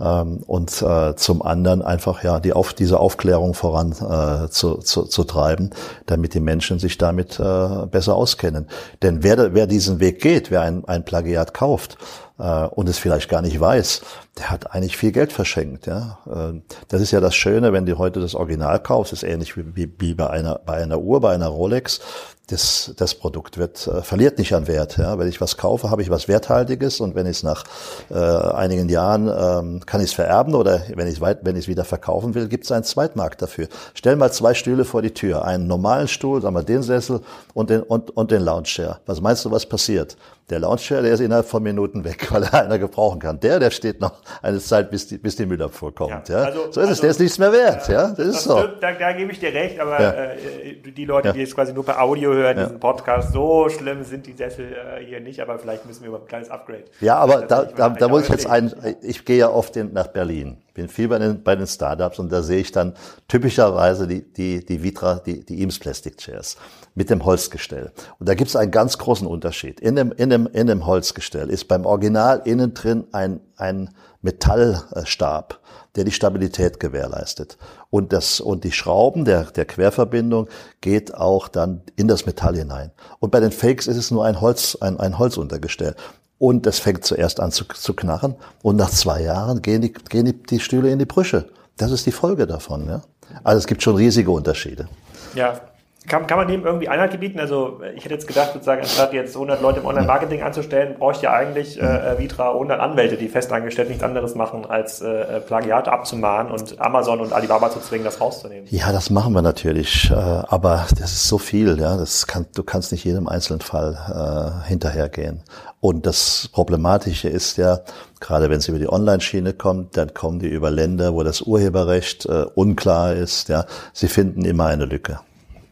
[0.00, 5.04] Ähm, und äh, zum anderen einfach ja die auf diese Aufklärung voran äh, zu, zu,
[5.04, 5.70] zu treiben,
[6.06, 8.68] damit die Menschen sich damit äh, besser auskennen.
[9.02, 11.96] Denn wer, wer diesen Weg geht, wer ein, ein Plagiat kauft,
[12.38, 14.02] äh, und es vielleicht gar nicht weiß,
[14.38, 15.86] der hat eigentlich viel Geld verschenkt.
[15.86, 16.18] Ja?
[16.26, 19.92] Äh, das ist ja das Schöne, wenn du heute das Original kaufst, ist ähnlich wie,
[19.98, 22.00] wie bei einer bei einer Uhr, bei einer Rolex.
[22.48, 24.98] Das, das Produkt wird äh, verliert nicht an Wert.
[24.98, 25.18] Ja?
[25.18, 27.64] Wenn ich was kaufe, habe ich was Werthaltiges und wenn ich es nach
[28.10, 31.86] äh, einigen Jahren ähm, kann ich es vererben oder wenn ich wenn ich es wieder
[31.86, 33.68] verkaufen will, gibt es einen Zweitmarkt dafür.
[33.94, 37.20] Stell mal zwei Stühle vor die Tür, einen normalen Stuhl, sagen wir den Sessel
[37.54, 39.00] und den und, und den Lounge Chair.
[39.06, 40.16] Was meinst du, was passiert?
[40.50, 43.40] Der Launcher, der ist innerhalb von Minuten weg, weil er einer gebrauchen kann.
[43.40, 46.28] Der, der steht noch eine Zeit, bis die, bis die Müllabfuhr kommt.
[46.28, 46.44] Ja, ja.
[46.44, 47.88] Also, so ist also, es, der ist nichts mehr wert.
[47.88, 48.54] Ja, das, das ist so.
[48.80, 50.10] Da, da gebe ich dir recht, aber ja.
[50.12, 54.26] äh, die Leute, die jetzt quasi nur per Audio hören, diesen Podcast, so schlimm sind
[54.26, 56.84] die Sessel äh, hier nicht, aber vielleicht müssen wir über ein kleines Upgrade.
[57.00, 60.08] Ja, aber da, da, da muss ich jetzt ein, ich gehe ja oft in, nach
[60.08, 62.94] Berlin bin viel bei den, bei den Startups und da sehe ich dann
[63.28, 66.56] typischerweise die, die, die Vitra, die, die Eames Plastic Chairs
[66.96, 67.92] mit dem Holzgestell.
[68.18, 69.80] Und da gibt es einen ganz großen Unterschied.
[69.80, 73.90] In dem, in dem, in dem Holzgestell ist beim Original innen drin ein, ein
[74.22, 75.60] Metallstab,
[75.94, 77.56] der die Stabilität gewährleistet.
[77.90, 80.48] Und das, und die Schrauben der, der Querverbindung
[80.80, 82.90] geht auch dann in das Metall hinein.
[83.20, 85.94] Und bei den Fakes ist es nur ein Holz, ein, ein Holzuntergestell.
[86.38, 90.26] Und es fängt zuerst an zu, zu knarren und nach zwei Jahren gehen die, gehen
[90.26, 91.48] die, die Stühle in die Brüche.
[91.76, 92.88] Das ist die Folge davon.
[92.88, 93.02] Ja?
[93.42, 94.88] Also es gibt schon riesige Unterschiede.
[95.34, 95.60] Ja,
[96.06, 97.40] kann, kann man dem irgendwie Einhalt gebieten?
[97.40, 101.32] Also ich hätte jetzt gedacht, sozusagen, anstatt jetzt 100 Leute im Online-Marketing anzustellen, bräuchte ja
[101.32, 106.78] eigentlich äh, Vitra 100 Anwälte, die festangestellt nichts anderes machen, als äh, Plagiate abzumahnen und
[106.78, 108.66] Amazon und Alibaba zu zwingen, das rauszunehmen.
[108.70, 112.62] Ja, das machen wir natürlich, äh, aber das ist so viel, ja, das kann, du
[112.62, 115.42] kannst nicht jedem einzelnen Fall äh, hinterhergehen.
[115.80, 117.80] Und das Problematische ist ja,
[118.20, 122.26] gerade wenn es über die Online-Schiene kommt, dann kommen die über Länder, wo das Urheberrecht
[122.26, 123.48] äh, unklar ist.
[123.48, 125.20] Ja, sie finden immer eine Lücke.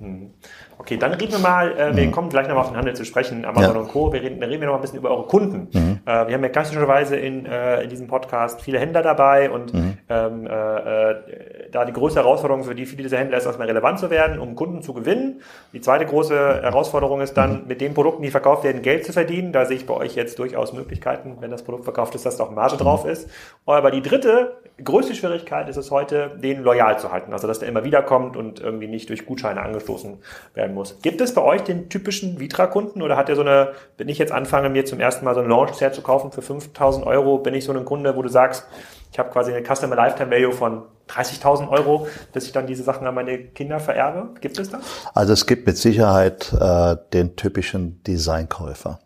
[0.02, 0.30] Mhm.
[0.78, 2.10] Okay, dann reden wir mal, äh, wir mhm.
[2.10, 3.80] kommen gleich nochmal auf den Handel zu sprechen, Amazon ja.
[3.80, 4.12] und Co.
[4.12, 5.68] Wir reden, dann reden wir noch ein bisschen über eure Kunden.
[5.72, 6.00] Mhm.
[6.04, 9.98] Äh, wir haben ja klassischerweise in, äh, in diesem Podcast viele Händler dabei und mhm.
[10.08, 13.98] ähm, äh, äh, da die größte Herausforderung für die viele dieser Händler ist, erstmal relevant
[13.98, 15.40] zu werden, um Kunden zu gewinnen.
[15.72, 19.52] Die zweite große Herausforderung ist dann, mit den Produkten, die verkauft werden, Geld zu verdienen.
[19.52, 22.44] Da sehe ich bei euch jetzt durchaus Möglichkeiten, wenn das Produkt verkauft ist, dass da
[22.44, 23.28] auch Marge drauf ist.
[23.66, 27.32] Aber die dritte größte Schwierigkeit ist es heute, den loyal zu halten.
[27.32, 30.18] Also, dass der immer wieder kommt und irgendwie nicht durch Gutscheine angestoßen
[30.54, 30.98] werden muss.
[31.02, 34.32] Gibt es bei euch den typischen Vitra-Kunden oder hat der so eine, wenn ich jetzt
[34.32, 37.64] anfange, mir zum ersten Mal so ein Launch-Set zu kaufen für 5000 Euro, bin ich
[37.64, 38.66] so ein Kunde, wo du sagst,
[39.12, 43.06] ich habe quasi eine Customer Lifetime Value von 30.000 Euro, dass ich dann diese Sachen
[43.06, 44.30] an meine Kinder vererbe?
[44.40, 44.80] Gibt es das?
[45.14, 49.00] Also es gibt mit Sicherheit äh, den typischen Designkäufer.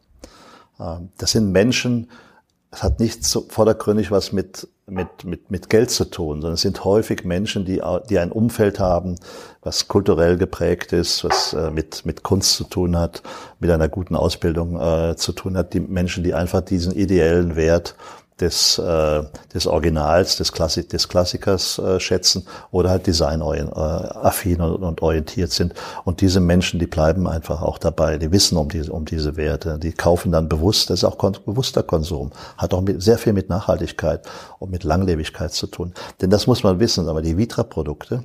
[0.79, 2.11] Ähm, das sind Menschen,
[2.71, 6.61] es hat nicht so vordergründig was mit, mit, mit, mit Geld zu tun, sondern es
[6.61, 9.16] sind häufig Menschen, die, die ein Umfeld haben,
[9.62, 13.23] was kulturell geprägt ist, was äh, mit, mit Kunst zu tun hat,
[13.61, 15.75] mit einer guten Ausbildung äh, zu tun hat.
[15.75, 17.97] Die Menschen, die einfach diesen ideellen Wert
[18.40, 19.22] des, äh,
[19.55, 25.53] des Originals, des, Klassik, des Klassikers äh, schätzen oder halt designaffin äh, und, und orientiert
[25.53, 25.72] sind.
[26.05, 29.79] Und diese Menschen, die bleiben einfach auch dabei, die wissen um diese, um diese Werte,
[29.79, 33.33] die kaufen dann bewusst, das ist auch kon bewusster Konsum, hat auch mit, sehr viel
[33.33, 34.27] mit Nachhaltigkeit
[34.59, 35.94] und mit Langlebigkeit zu tun.
[36.20, 38.25] Denn das muss man wissen, aber die Vitra-Produkte,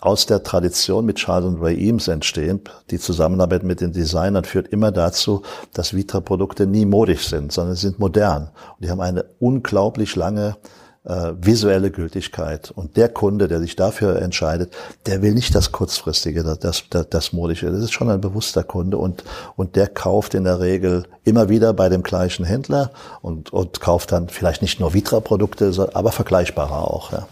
[0.00, 2.60] aus der Tradition mit Charles und Ray Eames entstehen.
[2.90, 7.88] Die Zusammenarbeit mit den Designern führt immer dazu, dass Vitra-Produkte nie modisch sind, sondern sie
[7.88, 8.50] sind modern.
[8.76, 10.56] Und die haben eine unglaublich lange
[11.04, 12.70] äh, visuelle Gültigkeit.
[12.70, 14.72] Und der Kunde, der sich dafür entscheidet,
[15.06, 17.70] der will nicht das kurzfristige, das, das, das modische.
[17.70, 19.24] Das ist schon ein bewusster Kunde und,
[19.56, 22.90] und der kauft in der Regel immer wieder bei dem gleichen Händler
[23.22, 27.12] und, und kauft dann vielleicht nicht nur Vitra-Produkte, aber vergleichbare auch.
[27.12, 27.26] Ja.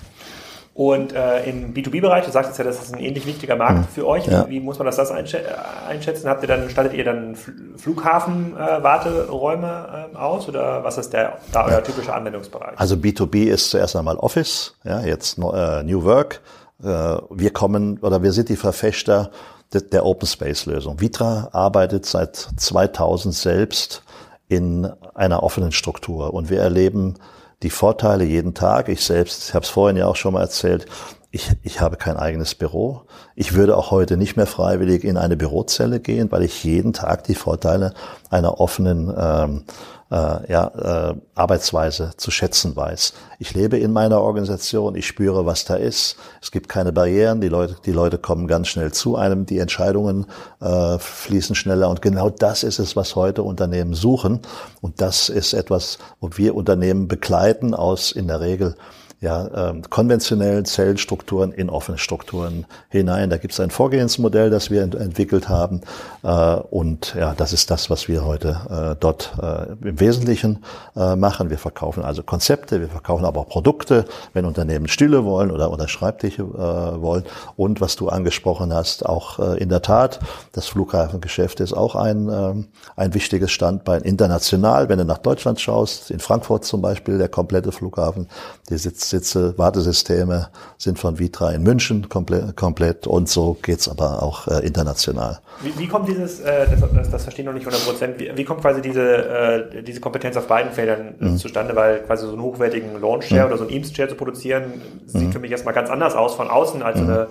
[0.78, 3.84] Und äh, im B2B-Bereich, du sagst jetzt ja, das ist ein ähnlich wichtiger Markt mhm.
[3.92, 4.28] für euch.
[4.28, 4.48] Ja.
[4.48, 6.28] Wie, muss man das, das einschätzen?
[6.28, 7.34] Habt ihr dann, stattet ihr dann
[7.76, 12.78] Flughafen-Warteräume äh, aus oder was ist der, da euer typischer Anwendungsbereich?
[12.78, 16.42] Also B2B ist zuerst einmal Office, ja, jetzt äh, New Work.
[16.80, 19.32] Äh, wir kommen oder wir sind die Verfechter
[19.72, 21.00] der, der Open Space Lösung.
[21.00, 24.04] Vitra arbeitet seit 2000 selbst
[24.46, 27.16] in einer offenen Struktur und wir erleben
[27.62, 28.88] die Vorteile jeden Tag.
[28.88, 30.86] Ich selbst, ich habe es vorhin ja auch schon mal erzählt,
[31.30, 33.02] ich, ich habe kein eigenes Büro.
[33.34, 37.24] Ich würde auch heute nicht mehr freiwillig in eine Bürozelle gehen, weil ich jeden Tag
[37.24, 37.92] die Vorteile
[38.30, 39.64] einer offenen ähm,
[40.10, 43.12] äh, ja, äh, Arbeitsweise zu schätzen weiß.
[43.38, 46.16] Ich lebe in meiner Organisation, ich spüre, was da ist.
[46.40, 50.26] Es gibt keine Barrieren, die Leute, die Leute kommen ganz schnell zu einem, die Entscheidungen
[50.60, 54.40] äh, fließen schneller und genau das ist es, was heute Unternehmen suchen
[54.80, 58.76] und das ist etwas, wo wir Unternehmen begleiten aus in der Regel
[59.20, 63.30] ja, ähm, konventionellen Zellstrukturen in offene Strukturen hinein.
[63.30, 65.80] Da gibt es ein Vorgehensmodell, das wir ent entwickelt haben.
[66.22, 71.16] Äh, und ja, das ist das, was wir heute äh, dort äh, im Wesentlichen äh,
[71.16, 71.50] machen.
[71.50, 74.04] Wir verkaufen also Konzepte, wir verkaufen aber auch Produkte,
[74.34, 77.24] wenn Unternehmen Stühle wollen oder, oder Schreibtische äh, wollen.
[77.56, 80.20] Und was du angesprochen hast, auch äh, in der Tat,
[80.52, 82.54] das Flughafengeschäft ist auch ein, äh,
[82.94, 84.88] ein wichtiges Standbein international.
[84.88, 88.28] Wenn du nach Deutschland schaust, in Frankfurt zum Beispiel, der komplette Flughafen,
[88.70, 94.22] die sitzt Sitze, Wartesysteme sind von Vitra in München komplett, komplett und so geht's aber
[94.22, 95.40] auch äh, international.
[95.62, 98.30] Wie, wie, kommt dieses, äh, das, das, das verstehe ich noch nicht 100 Prozent, wie,
[98.36, 101.36] wie, kommt quasi diese, äh, diese Kompetenz auf beiden Feldern mhm.
[101.36, 103.46] zustande, weil quasi so einen hochwertigen Launch-Share mhm.
[103.46, 105.32] oder so einen Eames-Share zu produzieren, sieht mhm.
[105.32, 107.04] für mich erstmal ganz anders aus von außen als mhm.
[107.04, 107.26] eine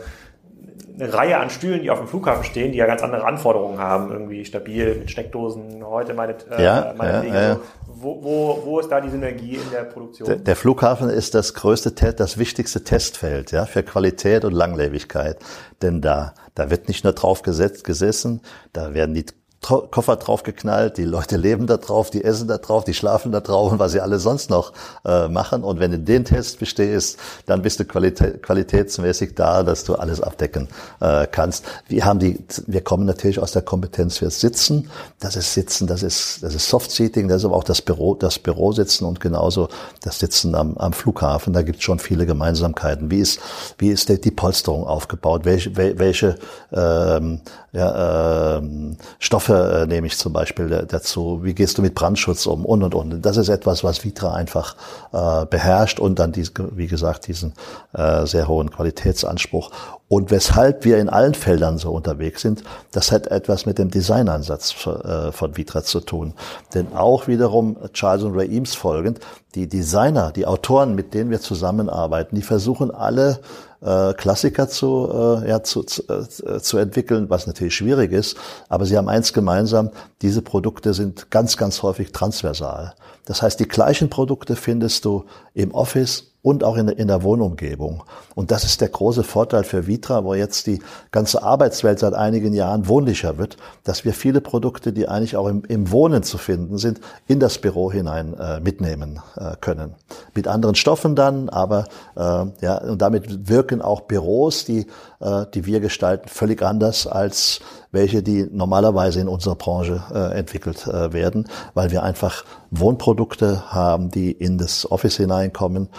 [0.99, 4.11] eine Reihe an Stühlen, die auf dem Flughafen stehen, die ja ganz andere Anforderungen haben,
[4.11, 7.59] irgendwie stabil mit Steckdosen, heute meine, äh, ja, meine ja, ja.
[7.99, 10.27] Wo, wo, wo ist da die Synergie in der Produktion?
[10.27, 15.39] Der, der Flughafen ist das größte, das wichtigste Testfeld ja, für Qualität und Langlebigkeit.
[15.81, 18.41] Denn da, da wird nicht nur drauf gesetzt, gesessen,
[18.73, 19.25] da werden die
[19.61, 23.71] Koffer draufgeknallt, die Leute leben da drauf, die essen da drauf, die schlafen da drauf
[23.71, 24.71] und was sie alle sonst noch
[25.03, 25.63] äh, machen.
[25.63, 27.17] Und wenn du den Test bestehst,
[27.47, 30.69] dann bist du qualitä qualitätsmäßig da, dass du alles abdecken
[31.01, 31.65] äh, kannst.
[31.87, 34.89] Wir haben die, wir kommen natürlich aus der Kompetenz fürs Sitzen.
[35.19, 38.39] Das ist Sitzen, das ist, das ist Soft-Seating, das ist aber auch das Büro, das
[38.39, 39.69] Bürositzen und genauso
[40.01, 41.51] das Sitzen am, am Flughafen.
[41.51, 43.11] Da gibt es schon viele Gemeinsamkeiten.
[43.11, 43.39] Wie ist,
[43.79, 45.43] wie ist die Polsterung aufgebaut?
[45.43, 46.35] Welche, welche
[46.71, 47.41] ähm,
[47.77, 51.41] ja, ähm, Stoffe äh, nehme ich zum Beispiel dazu?
[51.43, 52.65] Wie gehst du mit Brandschutz um?
[52.65, 53.21] Und, und, und.
[53.21, 54.75] Das ist etwas, was Vitra einfach
[55.13, 57.53] äh, beherrscht und dann, dies, wie gesagt, diesen
[57.93, 59.69] äh, sehr hohen Qualitätsanspruch.
[60.09, 64.73] Und weshalb wir in allen Feldern so unterwegs sind, das hat etwas mit dem Designansatz
[64.87, 66.33] äh, von Vitra zu tun.
[66.73, 69.19] Denn auch wiederum Charles und Ray Eames folgend,
[69.53, 73.39] die Designer, die Autoren, mit denen wir zusammenarbeiten, die versuchen alle
[73.81, 75.09] äh, Klassiker zu,
[75.43, 78.37] äh, ja, zu, zu, äh, zu entwickeln, was natürlich schwierig ist.
[78.69, 82.95] Aber sie haben eins gemeinsam, diese Produkte sind ganz, ganz häufig transversal.
[83.27, 88.03] Das heißt, die gleichen Produkte findest du im Office und auch in, in der Wohnumgebung.
[88.33, 90.79] Und das ist der große Vorteil für Vitra, wo jetzt die
[91.11, 95.63] ganze Arbeitswelt seit einigen Jahren wohnlicher wird, dass wir viele Produkte, die eigentlich auch im,
[95.67, 99.95] im Wohnen zu finden sind, in das Büro hinein äh, mitnehmen äh, können.
[100.33, 104.87] Mit anderen Stoffen dann, aber äh, ja, und damit wirken auch Büros, die,
[105.19, 107.59] äh, die wir gestalten, völlig anders als
[107.97, 114.11] welche, die normalerweise in unserer Branche äh, entwickelt äh, werden, weil wir einfach Wohnprodukte haben,
[114.11, 115.89] die in das Office hineinkommen.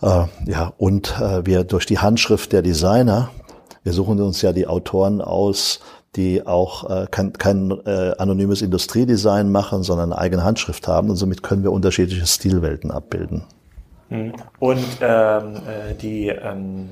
[0.00, 3.28] Äh, ja, und äh, wir durch die Handschrift der Designer,
[3.84, 5.80] wir suchen uns ja die Autoren aus,
[6.16, 11.16] die auch äh, kein, kein äh, anonymes Industriedesign machen, sondern eine eigene Handschrift haben und
[11.16, 13.44] somit können wir unterschiedliche Stilwelten abbilden.
[14.08, 14.32] Hm.
[14.58, 16.88] Und ähm, äh, die ähm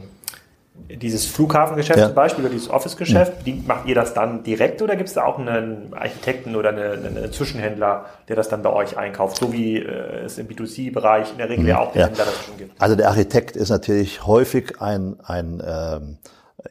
[0.89, 2.07] dieses Flughafengeschäft ja.
[2.07, 3.55] zum Beispiel oder dieses Office-Geschäft, ja.
[3.67, 7.33] macht ihr das dann direkt oder gibt es da auch einen Architekten oder einen, einen,
[7.33, 11.49] Zwischenhändler, der das dann bei euch einkauft, so wie äh, es im B2C-Bereich in der
[11.49, 12.07] Regel ja auch ja.
[12.07, 12.81] Händler das schon gibt?
[12.81, 16.19] Also der Architekt ist natürlich häufig ein, ein ähm,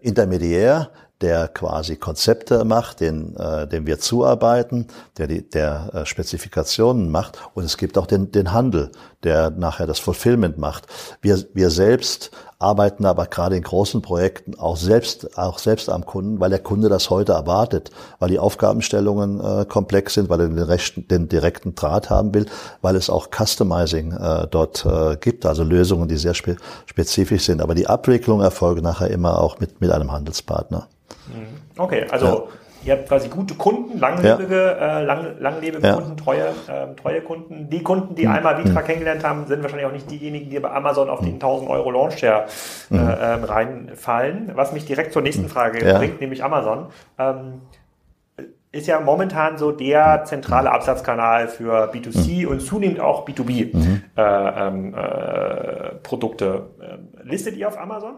[0.02, 0.90] Intermediär,
[1.22, 4.88] der quasi Konzepte macht, den, äh, dem wir zuarbeiten,
[5.18, 7.40] der die, der äh, Spezifikationen macht.
[7.54, 8.92] Und es gibt auch den, den Handel,
[9.26, 10.86] der nachher das Fulfillment macht.
[11.22, 16.40] Wir, wir selbst arbeiten aber gerade in großen Projekten auch selbst, auch selbst am Kunden,
[16.40, 20.60] weil der Kunde das heute erwartet, weil die Aufgabenstellungen äh, komplex sind, weil er den,
[20.60, 22.46] rechten, den direkten Draht haben will,
[22.82, 27.62] weil es auch Customizing äh, dort äh, gibt, also Lösungen, die sehr spe spezifisch sind.
[27.62, 30.88] Aber die Abwicklung erfolgt nachher immer auch mit, mit einem Handelspartner.
[31.28, 31.82] Mhm.
[31.82, 32.44] Okay, also ja.
[32.86, 35.00] Ihr habt quasi gute Kunden, langlebige, ja.
[35.00, 35.96] äh, lang, langlebige ja.
[35.96, 37.70] Kunden, treue, äh, treue Kunden.
[37.70, 38.34] Die Kunden, die mhm.
[38.34, 38.86] einmal Vitra mhm.
[38.86, 42.46] kennengelernt haben, sind wahrscheinlich auch nicht diejenigen, die bei Amazon auf den 1000 Euro Launchshare
[42.92, 43.16] äh, mhm.
[43.22, 44.52] ähm, reinfallen.
[44.56, 46.88] Was mich direkt zur nächsten Frage bringt, nämlich Amazon.
[47.18, 47.62] Ähm,
[48.72, 52.52] ist ja momentan so der zentrale Absatzkanal für B2C mhm.
[52.52, 54.02] und zunehmend auch B2B mhm.
[54.18, 55.92] äh, ähm, äh.
[56.06, 58.16] Ähm, listet ihr auf Amazon?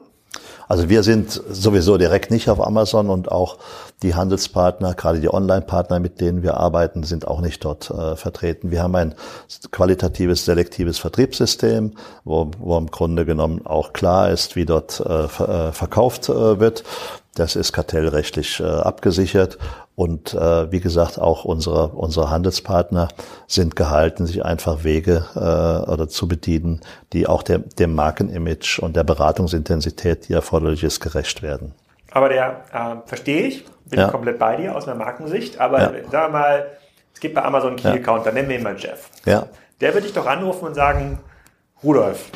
[0.68, 3.58] Also wir sind sowieso direkt nicht auf Amazon und auch
[4.04, 8.70] die Handelspartner, gerade die Online-Partner, mit denen wir arbeiten, sind auch nicht dort äh, vertreten.
[8.70, 9.16] Wir haben ein
[9.72, 11.94] qualitatives, selektives Vertriebssystem,
[12.26, 16.84] wo, wo im Grunde genommen auch klar ist, wie dort äh, äh, verkauft äh, wird.
[17.36, 19.58] Das ist kartellrechtlich äh, abgesichert
[19.98, 23.08] Und äh, wie gesagt, auch unsere, unsere Handelspartner
[23.48, 26.82] sind gehalten, sich einfach Wege äh, oder zu bedienen,
[27.14, 31.74] die auch der, dem Markenimage und der Beratungsintensität, die erforderlich ist, gerecht werden.
[32.12, 34.06] Aber der äh, verstehe ich, bin ja.
[34.06, 35.60] ich komplett bei dir aus einer Markensicht.
[35.60, 35.92] Aber ja.
[35.92, 36.68] wir mal,
[37.12, 39.10] es gibt bei Amazon einen Key-Account, dann nennen wir ihn mal Jeff.
[39.26, 39.48] Ja.
[39.82, 41.18] Der würde dich doch anrufen und sagen,
[41.84, 42.30] Rudolf,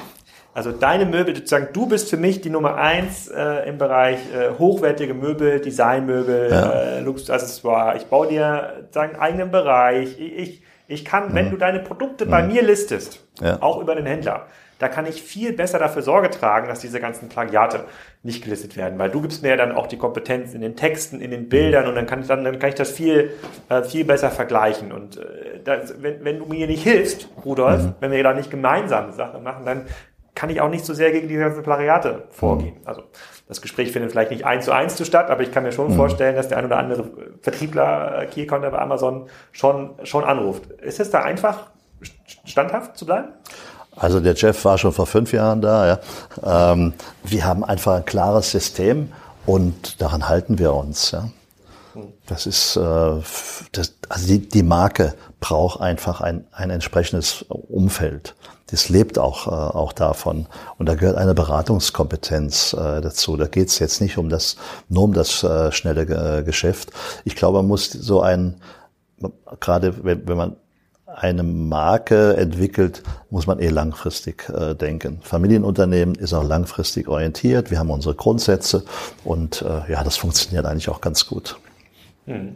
[0.54, 4.58] also deine Möbel, sozusagen, du bist für mich die Nummer eins äh, im Bereich äh,
[4.60, 6.72] hochwertige Möbel, Designmöbel, ja.
[6.72, 7.98] äh, Luxusaccessoire.
[7.98, 10.20] Ich baue dir deinen eigenen Bereich.
[10.20, 11.36] Ich, ich, ich kann, mhm.
[11.36, 12.30] wenn du deine Produkte mhm.
[12.32, 13.62] bei mir listest, ja.
[13.62, 14.48] auch über den Händler,
[14.82, 17.86] da kann ich viel besser dafür Sorge tragen, dass diese ganzen Plagiate
[18.24, 21.22] nicht gelistet werden, weil du gibst mir ja dann auch die Kompetenz in den Texten,
[21.22, 23.32] in den Bildern und dann kann ich, dann, dann kann ich das viel,
[23.70, 24.92] äh, viel besser vergleichen.
[24.92, 27.96] Und äh, das, wenn, wenn du mir nicht hilfst, Rudolf, mhm.
[28.00, 29.86] wenn wir da nicht gemeinsam Sachen machen, dann
[30.42, 32.74] kann ich auch nicht so sehr gegen die ganzen Plagiate vorgehen.
[32.82, 32.88] Mhm.
[32.88, 33.04] Also
[33.48, 35.92] das Gespräch findet vielleicht nicht eins zu eins zu statt, aber ich kann mir schon
[35.92, 35.96] mhm.
[35.96, 37.12] vorstellen, dass der ein oder andere
[37.44, 40.66] Vertriebler, äh, Key Account bei Amazon schon, schon anruft.
[40.82, 41.68] Ist es da einfach
[42.44, 43.28] standhaft zu bleiben?
[43.96, 46.00] Also der Jeff war schon vor fünf Jahren da.
[46.44, 46.72] Ja.
[46.74, 49.12] Ähm, wir haben einfach ein klares System
[49.46, 51.12] und daran halten wir uns.
[51.12, 51.30] Ja.
[52.26, 52.82] Das ist, äh,
[53.74, 58.36] das, also die, die Marke braucht einfach ein, ein entsprechendes Umfeld.
[58.68, 60.46] Das lebt auch, äh, auch davon.
[60.78, 63.36] Und da gehört eine Beratungskompetenz äh, dazu.
[63.36, 64.56] Da geht es jetzt nicht um das,
[64.88, 66.92] nur um das äh, schnelle äh, Geschäft.
[67.26, 68.62] Ich glaube, man muss so ein,
[69.60, 70.56] gerade wenn, wenn man
[71.08, 75.20] eine Marke entwickelt, muss man eh langfristig äh, denken.
[75.22, 77.72] Familienunternehmen ist auch langfristig orientiert.
[77.72, 78.86] Wir haben unsere Grundsätze
[79.26, 81.58] und äh, ja, das funktioniert eigentlich auch ganz gut.
[82.26, 82.56] Hm.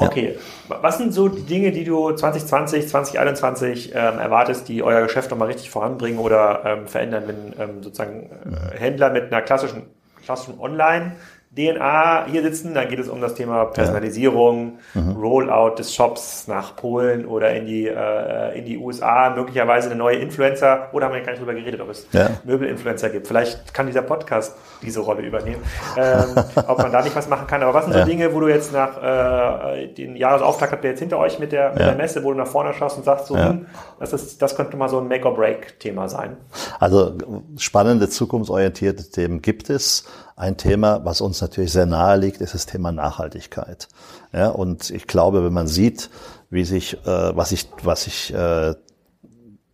[0.00, 5.30] Okay, was sind so die Dinge, die du 2020, 2021 ähm, erwartest, die euer Geschäft
[5.30, 9.82] nochmal richtig voranbringen oder ähm, verändern, wenn ähm, sozusagen äh, Händler mit einer klassischen,
[10.24, 11.12] klassischen Online-
[11.56, 15.00] DNA hier sitzen, dann geht es um das Thema Personalisierung, ja.
[15.00, 15.16] mhm.
[15.16, 20.18] Rollout des Shops nach Polen oder in die, äh, in die USA, möglicherweise eine neue
[20.18, 22.30] Influencer, oder haben wir gar nicht drüber geredet, ob es ja.
[22.44, 23.26] Möbelinfluencer gibt.
[23.26, 25.62] Vielleicht kann dieser Podcast diese Rolle übernehmen,
[25.96, 26.36] ähm,
[26.68, 27.64] ob man da nicht was machen kann.
[27.64, 31.00] Aber was sind so Dinge, wo du jetzt nach äh, den Jahresauftakt habt ihr jetzt
[31.00, 33.36] hinter euch mit der, mit der Messe, wo du nach vorne schaust und sagst, so,
[33.36, 33.66] hm,
[33.98, 36.36] das, ist, das könnte mal so ein Make-or-Break-Thema sein?
[36.78, 37.14] Also
[37.56, 40.06] spannende, zukunftsorientierte Themen gibt es.
[40.40, 43.88] Ein Thema, was uns natürlich sehr nahe liegt, ist das Thema Nachhaltigkeit.
[44.32, 46.08] Ja, und ich glaube, wenn man sieht,
[46.48, 48.74] wie sich, äh, was sich, was sich äh,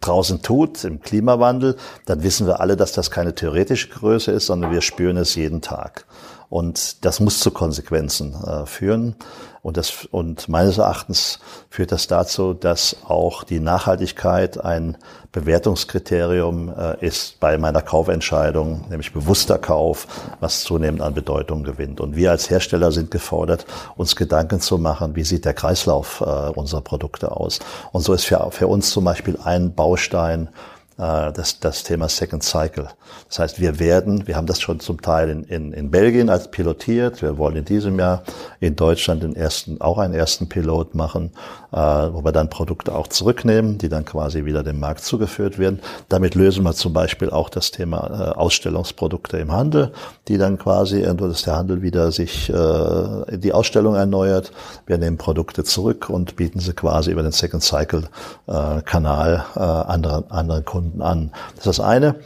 [0.01, 1.77] draußen tut im Klimawandel,
[2.07, 5.61] dann wissen wir alle, dass das keine theoretische Größe ist, sondern wir spüren es jeden
[5.61, 6.05] Tag.
[6.49, 9.17] Und das muss zu Konsequenzen äh, führen.
[9.63, 14.97] Und, das, und meines Erachtens führt das dazu, dass auch die Nachhaltigkeit ein
[15.33, 20.07] Bewertungskriterium äh, ist bei meiner Kaufentscheidung, nämlich bewusster Kauf,
[20.39, 22.01] was zunehmend an Bedeutung gewinnt.
[22.01, 26.25] Und wir als Hersteller sind gefordert, uns Gedanken zu machen, wie sieht der Kreislauf äh,
[26.25, 27.59] unserer Produkte aus.
[27.91, 30.49] Und so ist für, für uns zum Beispiel ein Baustein,
[30.97, 32.89] das, das Thema Second Cycle.
[33.29, 36.51] Das heißt, wir werden, wir haben das schon zum Teil in, in, in Belgien als
[36.51, 37.23] pilotiert.
[37.23, 38.23] Wir wollen in diesem Jahr
[38.61, 41.33] in Deutschland den ersten, auch einen ersten Pilot machen,
[41.73, 45.81] äh, wo wir dann Produkte auch zurücknehmen, die dann quasi wieder dem Markt zugeführt werden.
[46.09, 49.93] Damit lösen wir zum Beispiel auch das Thema äh, Ausstellungsprodukte im Handel,
[50.29, 54.53] die dann quasi, äh, dass der Handel wieder sich äh, die Ausstellung erneuert.
[54.87, 58.05] Wir nehmen Produkte zurück und bieten sie quasi über den Second Cycle
[58.47, 61.33] äh, Kanal äh, anderen, anderen Kunden an.
[61.57, 62.16] Das ist das eine.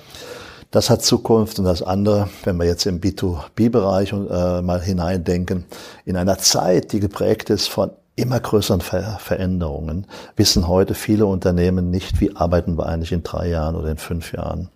[0.70, 5.64] Das hat Zukunft und das andere, wenn wir jetzt im B2B-Bereich äh, mal hineindenken,
[6.04, 11.90] in einer Zeit, die geprägt ist von immer größeren Ver Veränderungen, wissen heute viele Unternehmen
[11.90, 14.68] nicht, wie arbeiten wir eigentlich in drei Jahren oder in fünf Jahren.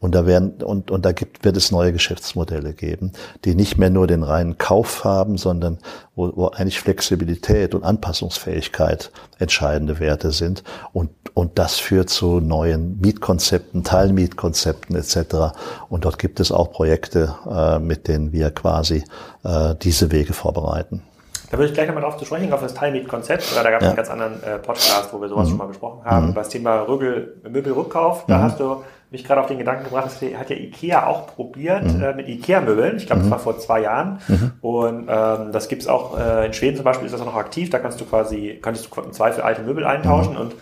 [0.00, 3.12] Und da werden, und, und da gibt, wird es neue Geschäftsmodelle geben,
[3.44, 5.78] die nicht mehr nur den reinen Kauf haben, sondern
[6.14, 10.62] wo, wo eigentlich Flexibilität und Anpassungsfähigkeit entscheidende Werte sind.
[10.92, 15.56] Und, und das führt zu neuen Mietkonzepten, Teilmietkonzepten etc.
[15.88, 19.02] Und dort gibt es auch Projekte, äh, mit denen wir quasi
[19.42, 21.02] äh, diese Wege vorbereiten.
[21.50, 23.56] Da würde ich gleich nochmal drauf zu sprechen, auf das Teilmietkonzept.
[23.56, 23.88] Da gab es ja.
[23.88, 25.50] einen ganz anderen äh, Podcast, wo wir sowas mhm.
[25.50, 26.28] schon mal besprochen haben.
[26.28, 26.34] Mhm.
[26.34, 28.42] Das Thema Rögel, Möbelrückkauf, da mhm.
[28.42, 32.02] hast du mich gerade auf den Gedanken gebracht, das hat ja Ikea auch probiert mhm.
[32.02, 32.96] äh, mit Ikea-Möbeln.
[32.98, 33.24] Ich glaube, mhm.
[33.24, 34.20] das war vor zwei Jahren.
[34.28, 34.52] Mhm.
[34.60, 37.70] Und ähm, das gibt's auch äh, in Schweden zum Beispiel ist das auch noch aktiv.
[37.70, 40.40] Da kannst du quasi, könntest du im Zweifel alte Möbel eintauschen mhm.
[40.40, 40.54] und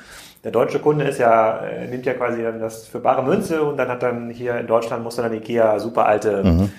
[0.45, 3.79] der deutsche Kunde ist ja, äh, nimmt ja quasi dann das für bare Münze und
[3.79, 6.71] dann hat dann hier in Deutschland muss dann Ikea super alte mhm.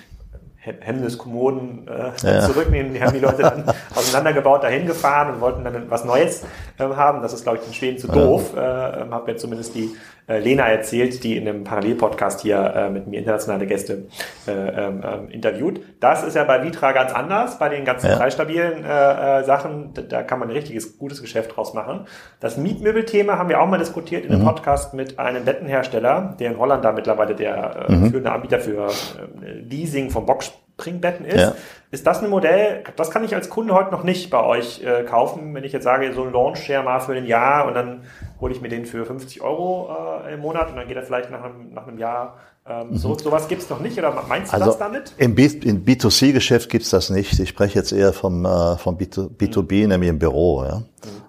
[0.60, 2.40] Hemmniskommoden äh, ja.
[2.40, 2.94] zurücknehmen.
[2.94, 6.44] Die haben die Leute dann auseinandergebaut, dahin gefahren und wollten dann was Neues
[6.78, 7.22] äh, haben.
[7.22, 8.52] Das ist, glaube ich, in Schweden zu doof.
[8.56, 9.04] Ja.
[9.04, 9.90] Äh, habe jetzt zumindest die
[10.28, 14.06] äh, Lena erzählt, die in einem Parallelpodcast hier äh, mit mir internationale Gäste
[14.46, 15.80] äh, ähm, ähm, interviewt.
[16.00, 18.16] Das ist ja bei Vitra ganz anders, bei den ganzen ja.
[18.16, 19.94] preisstabilen äh, äh, Sachen.
[19.94, 22.06] Da, da, kann man ein richtiges, gutes Geschäft draus machen.
[22.40, 24.46] Das Mietmöbelthema haben wir auch mal diskutiert in einem mhm.
[24.46, 28.10] Podcast mit einem Bettenhersteller, der in Holland da mittlerweile der äh, mhm.
[28.10, 31.40] führende Anbieter für äh, Leasing von Box Springbetten ist.
[31.40, 31.54] Ja.
[31.90, 35.04] Ist das ein Modell, das kann ich als Kunde heute noch nicht bei euch äh,
[35.04, 38.02] kaufen, wenn ich jetzt sage, so ein Launch-Share mal für ein Jahr und dann
[38.40, 39.88] hole ich mir den für 50 Euro
[40.26, 42.36] äh, im Monat und dann geht er vielleicht nach einem, nach einem Jahr
[42.66, 42.96] ähm, mhm.
[42.96, 43.20] zurück.
[43.22, 45.14] Sowas gibt es noch nicht oder meinst du also das damit?
[45.16, 47.38] Im, B, im B2C-Geschäft gibt es das nicht.
[47.38, 49.88] Ich spreche jetzt eher vom, äh, vom B2, B2B, mhm.
[49.88, 50.64] nämlich im Büro.
[50.64, 50.78] Ja?
[50.78, 50.84] Mhm.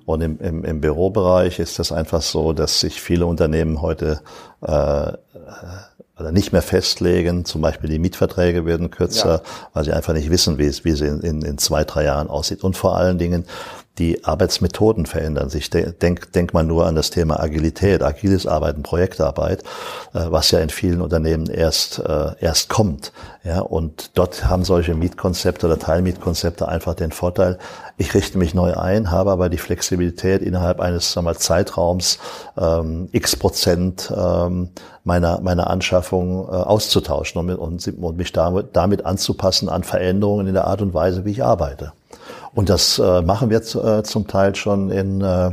[0.05, 4.19] Und im, im, im Bürobereich ist das einfach so, dass sich viele Unternehmen heute
[4.61, 5.13] äh,
[6.19, 7.45] oder nicht mehr festlegen.
[7.45, 9.41] Zum Beispiel die Mietverträge werden kürzer, ja.
[9.73, 12.29] weil sie einfach nicht wissen, wie es, wie es in, in, in zwei, drei Jahren
[12.29, 12.63] aussieht.
[12.63, 13.45] Und vor allen Dingen
[13.99, 15.69] die Arbeitsmethoden verändern sich.
[15.69, 19.63] Denk, denk mal nur an das Thema Agilität, agiles Arbeiten, Projektarbeit,
[20.13, 23.11] äh, was ja in vielen Unternehmen erst, äh, erst kommt.
[23.43, 27.57] Ja, und dort haben solche Mietkonzepte oder Teilmietkonzepte einfach den Vorteil,
[27.97, 32.17] ich richte mich neu ein, habe aber die Flexibilität innerhalb eines sagen wir, Zeitraums
[32.57, 34.69] ähm, x Prozent ähm,
[35.03, 40.53] meiner, meiner Anschaffung äh, auszutauschen und, und, und mich damit, damit anzupassen an Veränderungen in
[40.53, 41.91] der Art und Weise, wie ich arbeite.
[42.53, 45.51] Und das äh, machen wir äh, zum Teil schon in, äh,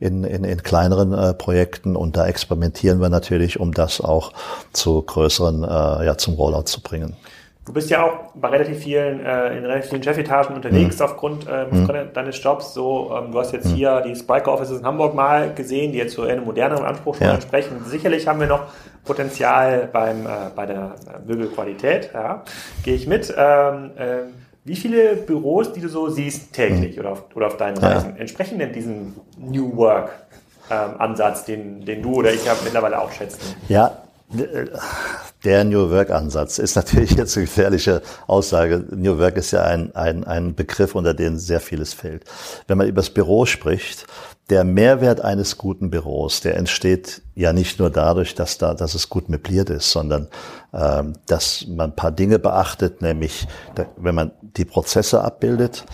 [0.00, 4.32] in, in, in kleineren äh, Projekten und da experimentieren wir natürlich, um das auch
[4.72, 7.16] zu größeren, äh, ja, zum Rollout zu bringen.
[7.68, 11.04] Du bist ja auch bei relativ vielen, äh, in relativ vielen Chefetagen unterwegs mhm.
[11.04, 12.14] aufgrund, äh, mhm.
[12.14, 12.72] deines Jobs.
[12.72, 13.74] So, ähm, du hast jetzt mhm.
[13.74, 17.26] hier die Spiker Offices in Hamburg mal gesehen, die jetzt so einem moderneren Anspruch schon
[17.26, 17.34] ja.
[17.34, 17.84] entsprechen.
[17.84, 18.62] Sicherlich haben wir noch
[19.04, 20.94] Potenzial beim, äh, bei der
[21.26, 22.08] Möbelqualität.
[22.14, 22.42] Ja.
[22.84, 23.34] Gehe ich mit.
[23.36, 24.20] Ähm, äh,
[24.68, 27.00] wie viele Büros, die du so siehst täglich mhm.
[27.00, 28.20] oder, auf, oder auf deinen Reisen, ja.
[28.20, 30.10] entsprechen denn diesem New Work
[30.70, 33.56] ähm, Ansatz, den, den du oder ich ja mittlerweile auch schätzen?
[33.68, 34.02] Ja,
[35.44, 38.84] der New Work Ansatz ist natürlich jetzt eine gefährliche Aussage.
[38.90, 42.24] New Work ist ja ein, ein, ein Begriff, unter den sehr vieles fällt.
[42.66, 44.06] Wenn man über das Büro spricht,
[44.50, 49.08] der Mehrwert eines guten Büros, der entsteht ja nicht nur dadurch, dass da, dass es
[49.08, 50.28] gut möbliert ist, sondern
[50.72, 53.46] ähm, dass man ein paar Dinge beachtet, nämlich
[53.96, 55.84] wenn man die Prozesse abbildet,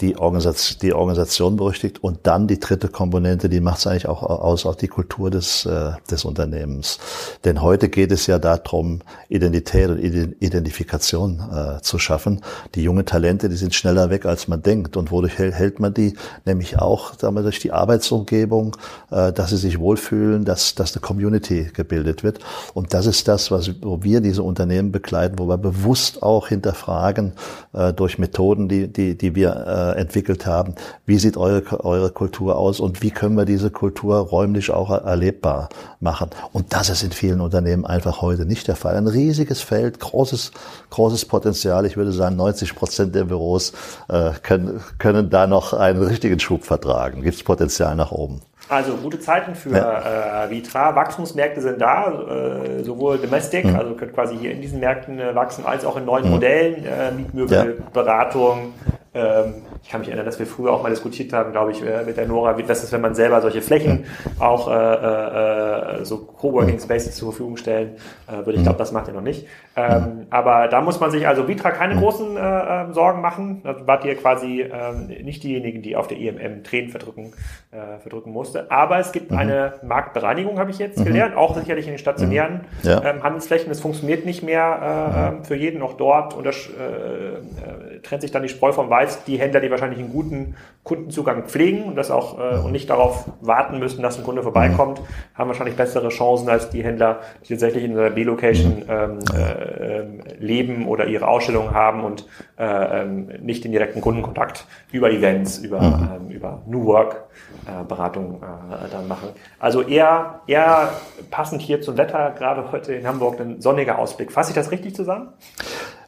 [0.00, 4.22] die Organisation, die Organisation berüchtigt und dann die dritte Komponente, die macht es eigentlich auch
[4.22, 6.98] aus, auch die Kultur des, äh, des Unternehmens.
[7.44, 12.40] Denn heute geht es ja darum, Identität und Identifikation äh, zu schaffen.
[12.74, 14.96] Die jungen Talente, die sind schneller weg, als man denkt.
[14.96, 16.14] Und wodurch hält man die?
[16.44, 18.76] Nämlich auch damit durch die Arbeitsumgebung,
[19.10, 22.40] äh, dass sie sich wohlfühlen, dass, dass eine Community gebildet wird.
[22.74, 27.32] Und das ist das, was, wo wir diese Unternehmen begleiten, wo wir bewusst auch hinterfragen
[27.72, 30.74] äh, durch Methoden, die, die, die wir äh, entwickelt haben.
[31.06, 35.68] Wie sieht eure, eure Kultur aus und wie können wir diese Kultur räumlich auch erlebbar
[36.00, 36.30] machen?
[36.52, 38.96] Und das ist in vielen Unternehmen einfach heute nicht der Fall.
[38.96, 40.52] Ein riesiges Feld, großes,
[40.90, 41.86] großes Potenzial.
[41.86, 43.72] Ich würde sagen, 90 Prozent der Büros
[44.08, 47.22] äh, können, können da noch einen richtigen Schub vertragen.
[47.22, 48.40] Gibt es Potenzial nach oben.
[48.70, 50.44] Also gute Zeiten für ja.
[50.44, 50.94] äh, Vitra.
[50.94, 53.74] Wachstumsmärkte sind da, äh, sowohl Domestic, mhm.
[53.74, 56.30] also könnt quasi hier in diesen Märkten äh, wachsen, als auch in neuen mhm.
[56.30, 58.92] Modellen, äh, Mietmöbelberatung, ja.
[59.09, 62.04] Ähm, ich kann mich erinnern, dass wir früher auch mal diskutiert haben, glaube ich, äh,
[62.04, 64.04] mit der Nora, wie das ist, wenn man selber solche Flächen
[64.38, 67.96] auch äh, äh, so Coworking Spaces zur Verfügung stellen
[68.28, 68.52] äh, würde.
[68.52, 68.64] Ich mhm.
[68.64, 69.46] glaube, das macht ihr noch nicht.
[69.76, 72.00] Ähm, aber da muss man sich also Vitra keine mhm.
[72.00, 73.62] großen äh, ähm, Sorgen machen.
[73.64, 77.32] Da wart ihr quasi ähm, nicht diejenigen, die auf der EMM Tränen verdrücken,
[77.70, 78.70] äh, verdrücken musste.
[78.70, 79.38] Aber es gibt mhm.
[79.38, 81.04] eine Marktbereinigung, habe ich jetzt mhm.
[81.04, 82.88] gelernt, auch sicherlich in den stationären mhm.
[82.88, 83.04] ja.
[83.04, 83.70] ähm, Handelsflächen.
[83.70, 88.42] Es funktioniert nicht mehr äh, für jeden, auch dort und das äh, trennt sich dann
[88.42, 89.24] die Spreu vom Weiß.
[89.24, 93.30] Die Händler, die wahrscheinlich einen guten Kundenzugang pflegen und das auch äh, und nicht darauf
[93.40, 95.00] warten müssen, dass ein Kunde vorbeikommt,
[95.34, 100.88] haben wahrscheinlich bessere Chancen als die Händler, die tatsächlich in der B-Location ähm, äh, leben
[100.88, 102.26] oder ihre Ausstellungen haben und
[102.58, 107.24] äh, ähm, nicht den direkten Kundenkontakt über Events, über, ähm, über New Work
[107.66, 109.28] äh, Beratung äh, dann machen.
[109.58, 110.92] Also eher, eher
[111.30, 114.32] passend hier zum Wetter, gerade heute in Hamburg, ein sonniger Ausblick.
[114.32, 115.28] Fasse ich das richtig zusammen?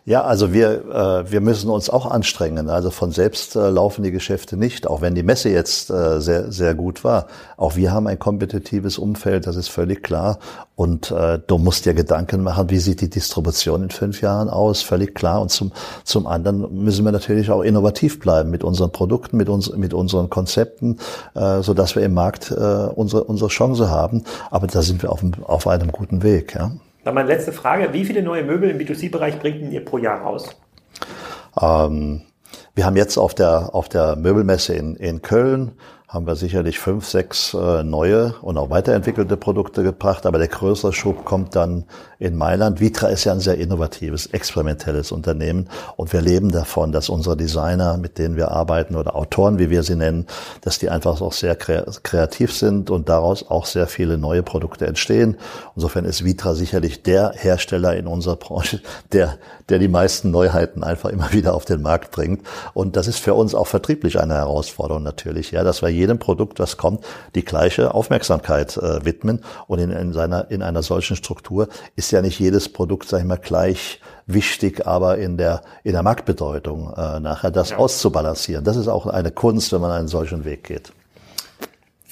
[0.04, 2.68] Ja, also wir, äh, wir müssen uns auch anstrengen.
[2.68, 6.50] Also von selbst äh, laufen die Geschäfte nicht, auch wenn die Messe jetzt äh, sehr,
[6.50, 7.28] sehr gut war.
[7.56, 10.40] Auch wir haben ein kompetitives Umfeld, das ist völlig klar.
[10.74, 14.82] Und äh, du musst dir Gedanken machen, wie sieht die Distribution in fünf Jahren aus,
[14.82, 15.40] völlig klar.
[15.40, 15.70] Und zum,
[16.02, 20.28] zum anderen müssen wir natürlich auch innovativ bleiben mit unseren Produkten, mit, uns, mit unseren
[20.28, 20.98] Konzepten,
[21.36, 24.24] äh, so dass wir im Markt äh, unsere, unsere Chance haben.
[24.50, 26.56] Aber da sind wir auf, auf einem guten Weg.
[26.56, 26.72] Ja.
[27.04, 27.92] Dann meine letzte Frage.
[27.92, 30.56] Wie viele neue Möbel im B2C-Bereich bringt ihr pro Jahr raus?
[31.60, 32.22] Ähm,
[32.74, 35.72] wir haben jetzt auf der, auf der Möbelmesse in, in Köln
[36.12, 40.26] haben wir sicherlich fünf, sechs äh, neue und auch weiterentwickelte Produkte gebracht.
[40.26, 41.86] Aber der größere Schub kommt dann
[42.18, 42.80] in Mailand.
[42.80, 47.96] Vitra ist ja ein sehr innovatives, experimentelles Unternehmen und wir leben davon, dass unsere Designer,
[47.96, 50.26] mit denen wir arbeiten oder Autoren, wie wir sie nennen,
[50.60, 55.38] dass die einfach auch sehr kreativ sind und daraus auch sehr viele neue Produkte entstehen.
[55.74, 58.82] Insofern ist Vitra sicherlich der Hersteller in unserer Branche,
[59.12, 59.38] der,
[59.70, 62.46] der die meisten Neuheiten einfach immer wieder auf den Markt bringt.
[62.74, 66.58] Und das ist für uns auch vertrieblich eine Herausforderung natürlich, ja, dass wir jedem Produkt,
[66.58, 69.40] was kommt, die gleiche Aufmerksamkeit äh, widmen.
[69.68, 73.26] Und in, in, seiner, in einer solchen Struktur ist ja nicht jedes Produkt, sag ich
[73.26, 77.76] mal, gleich wichtig, aber in der, in der Marktbedeutung äh, nachher das ja.
[77.78, 78.64] auszubalancieren.
[78.64, 80.92] Das ist auch eine Kunst, wenn man einen solchen Weg geht.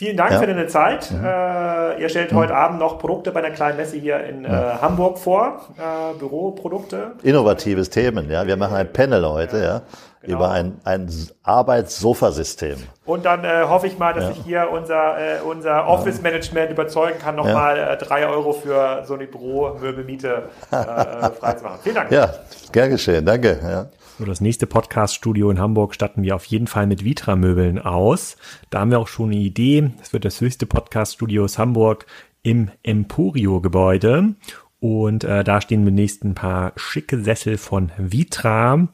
[0.00, 0.38] Vielen Dank ja.
[0.38, 1.10] für deine Zeit.
[1.10, 1.22] Mhm.
[1.22, 2.36] Äh, ihr stellt mhm.
[2.36, 4.76] heute Abend noch Produkte bei einer kleinen Messe hier in ja.
[4.76, 7.12] äh, Hamburg vor, äh, Büroprodukte.
[7.22, 8.46] Innovatives Themen, ja.
[8.46, 9.82] Wir machen ein Panel heute, ja.
[10.22, 10.36] Genau.
[10.36, 11.10] Über ein, ein
[11.42, 12.76] Arbeitssofasystem.
[13.06, 14.30] Und dann äh, hoffe ich mal, dass ja.
[14.32, 17.94] ich hier unser, äh, unser Office-Management überzeugen kann, nochmal ja.
[17.94, 21.78] äh, drei Euro für so eine Büromöbelmiete äh, freizumachen.
[21.82, 22.10] Vielen Dank.
[22.10, 22.34] Ja,
[22.70, 23.24] gern geschehen.
[23.24, 23.58] Danke.
[23.62, 23.86] Ja.
[24.18, 28.36] So, das nächste Podcast-Studio in Hamburg statten wir auf jeden Fall mit Vitra-Möbeln aus.
[28.68, 29.90] Da haben wir auch schon eine Idee.
[30.02, 32.04] Es wird das höchste Podcast-Studio aus Hamburg
[32.42, 34.34] im Emporio-Gebäude.
[34.80, 38.88] Und äh, da stehen demnächst ein paar schicke Sessel von Vitra.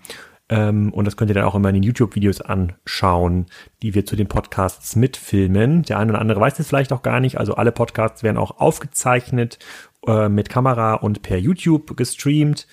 [0.48, 3.46] Ähm, und das könnt ihr dann auch immer in den YouTube-Videos anschauen,
[3.82, 5.82] die wir zu den Podcasts mitfilmen.
[5.82, 7.38] Der eine oder andere weiß es vielleicht auch gar nicht.
[7.38, 9.58] Also alle Podcasts werden auch aufgezeichnet
[10.06, 12.66] äh, mit Kamera und per YouTube gestreamt.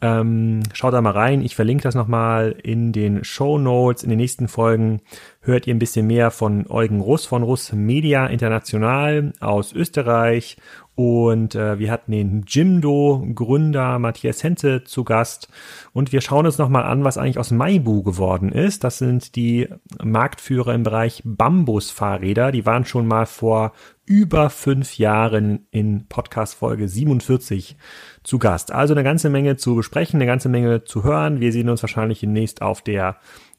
[0.00, 1.42] Ähm, schaut da mal rein.
[1.42, 4.04] Ich verlinke das nochmal in den Show Notes.
[4.04, 5.02] In den nächsten Folgen
[5.40, 10.56] hört ihr ein bisschen mehr von Eugen Russ von Russ Media International aus Österreich.
[10.98, 15.46] Und äh, wir hatten den Jimdo-Gründer Matthias Henze zu Gast.
[15.92, 18.82] Und wir schauen uns nochmal an, was eigentlich aus Maibu geworden ist.
[18.82, 19.68] Das sind die
[20.02, 22.50] Marktführer im Bereich Bambusfahrräder.
[22.50, 23.74] Die waren schon mal vor
[24.06, 27.76] über fünf Jahren in Podcast Folge 47
[28.24, 28.72] zu Gast.
[28.72, 31.38] Also eine ganze Menge zu besprechen, eine ganze Menge zu hören.
[31.38, 33.18] Wir sehen uns wahrscheinlich demnächst auf der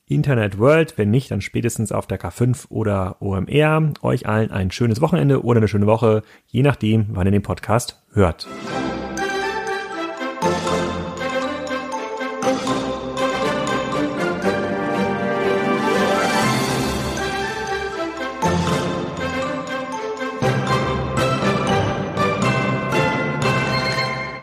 [0.10, 0.98] Internet World.
[0.98, 3.94] Wenn nicht, dann spätestens auf der K5 oder OMR.
[4.02, 8.04] Euch allen ein schönes Wochenende oder eine schöne Woche, je nachdem, wann ihr den Podcast
[8.12, 8.48] hört.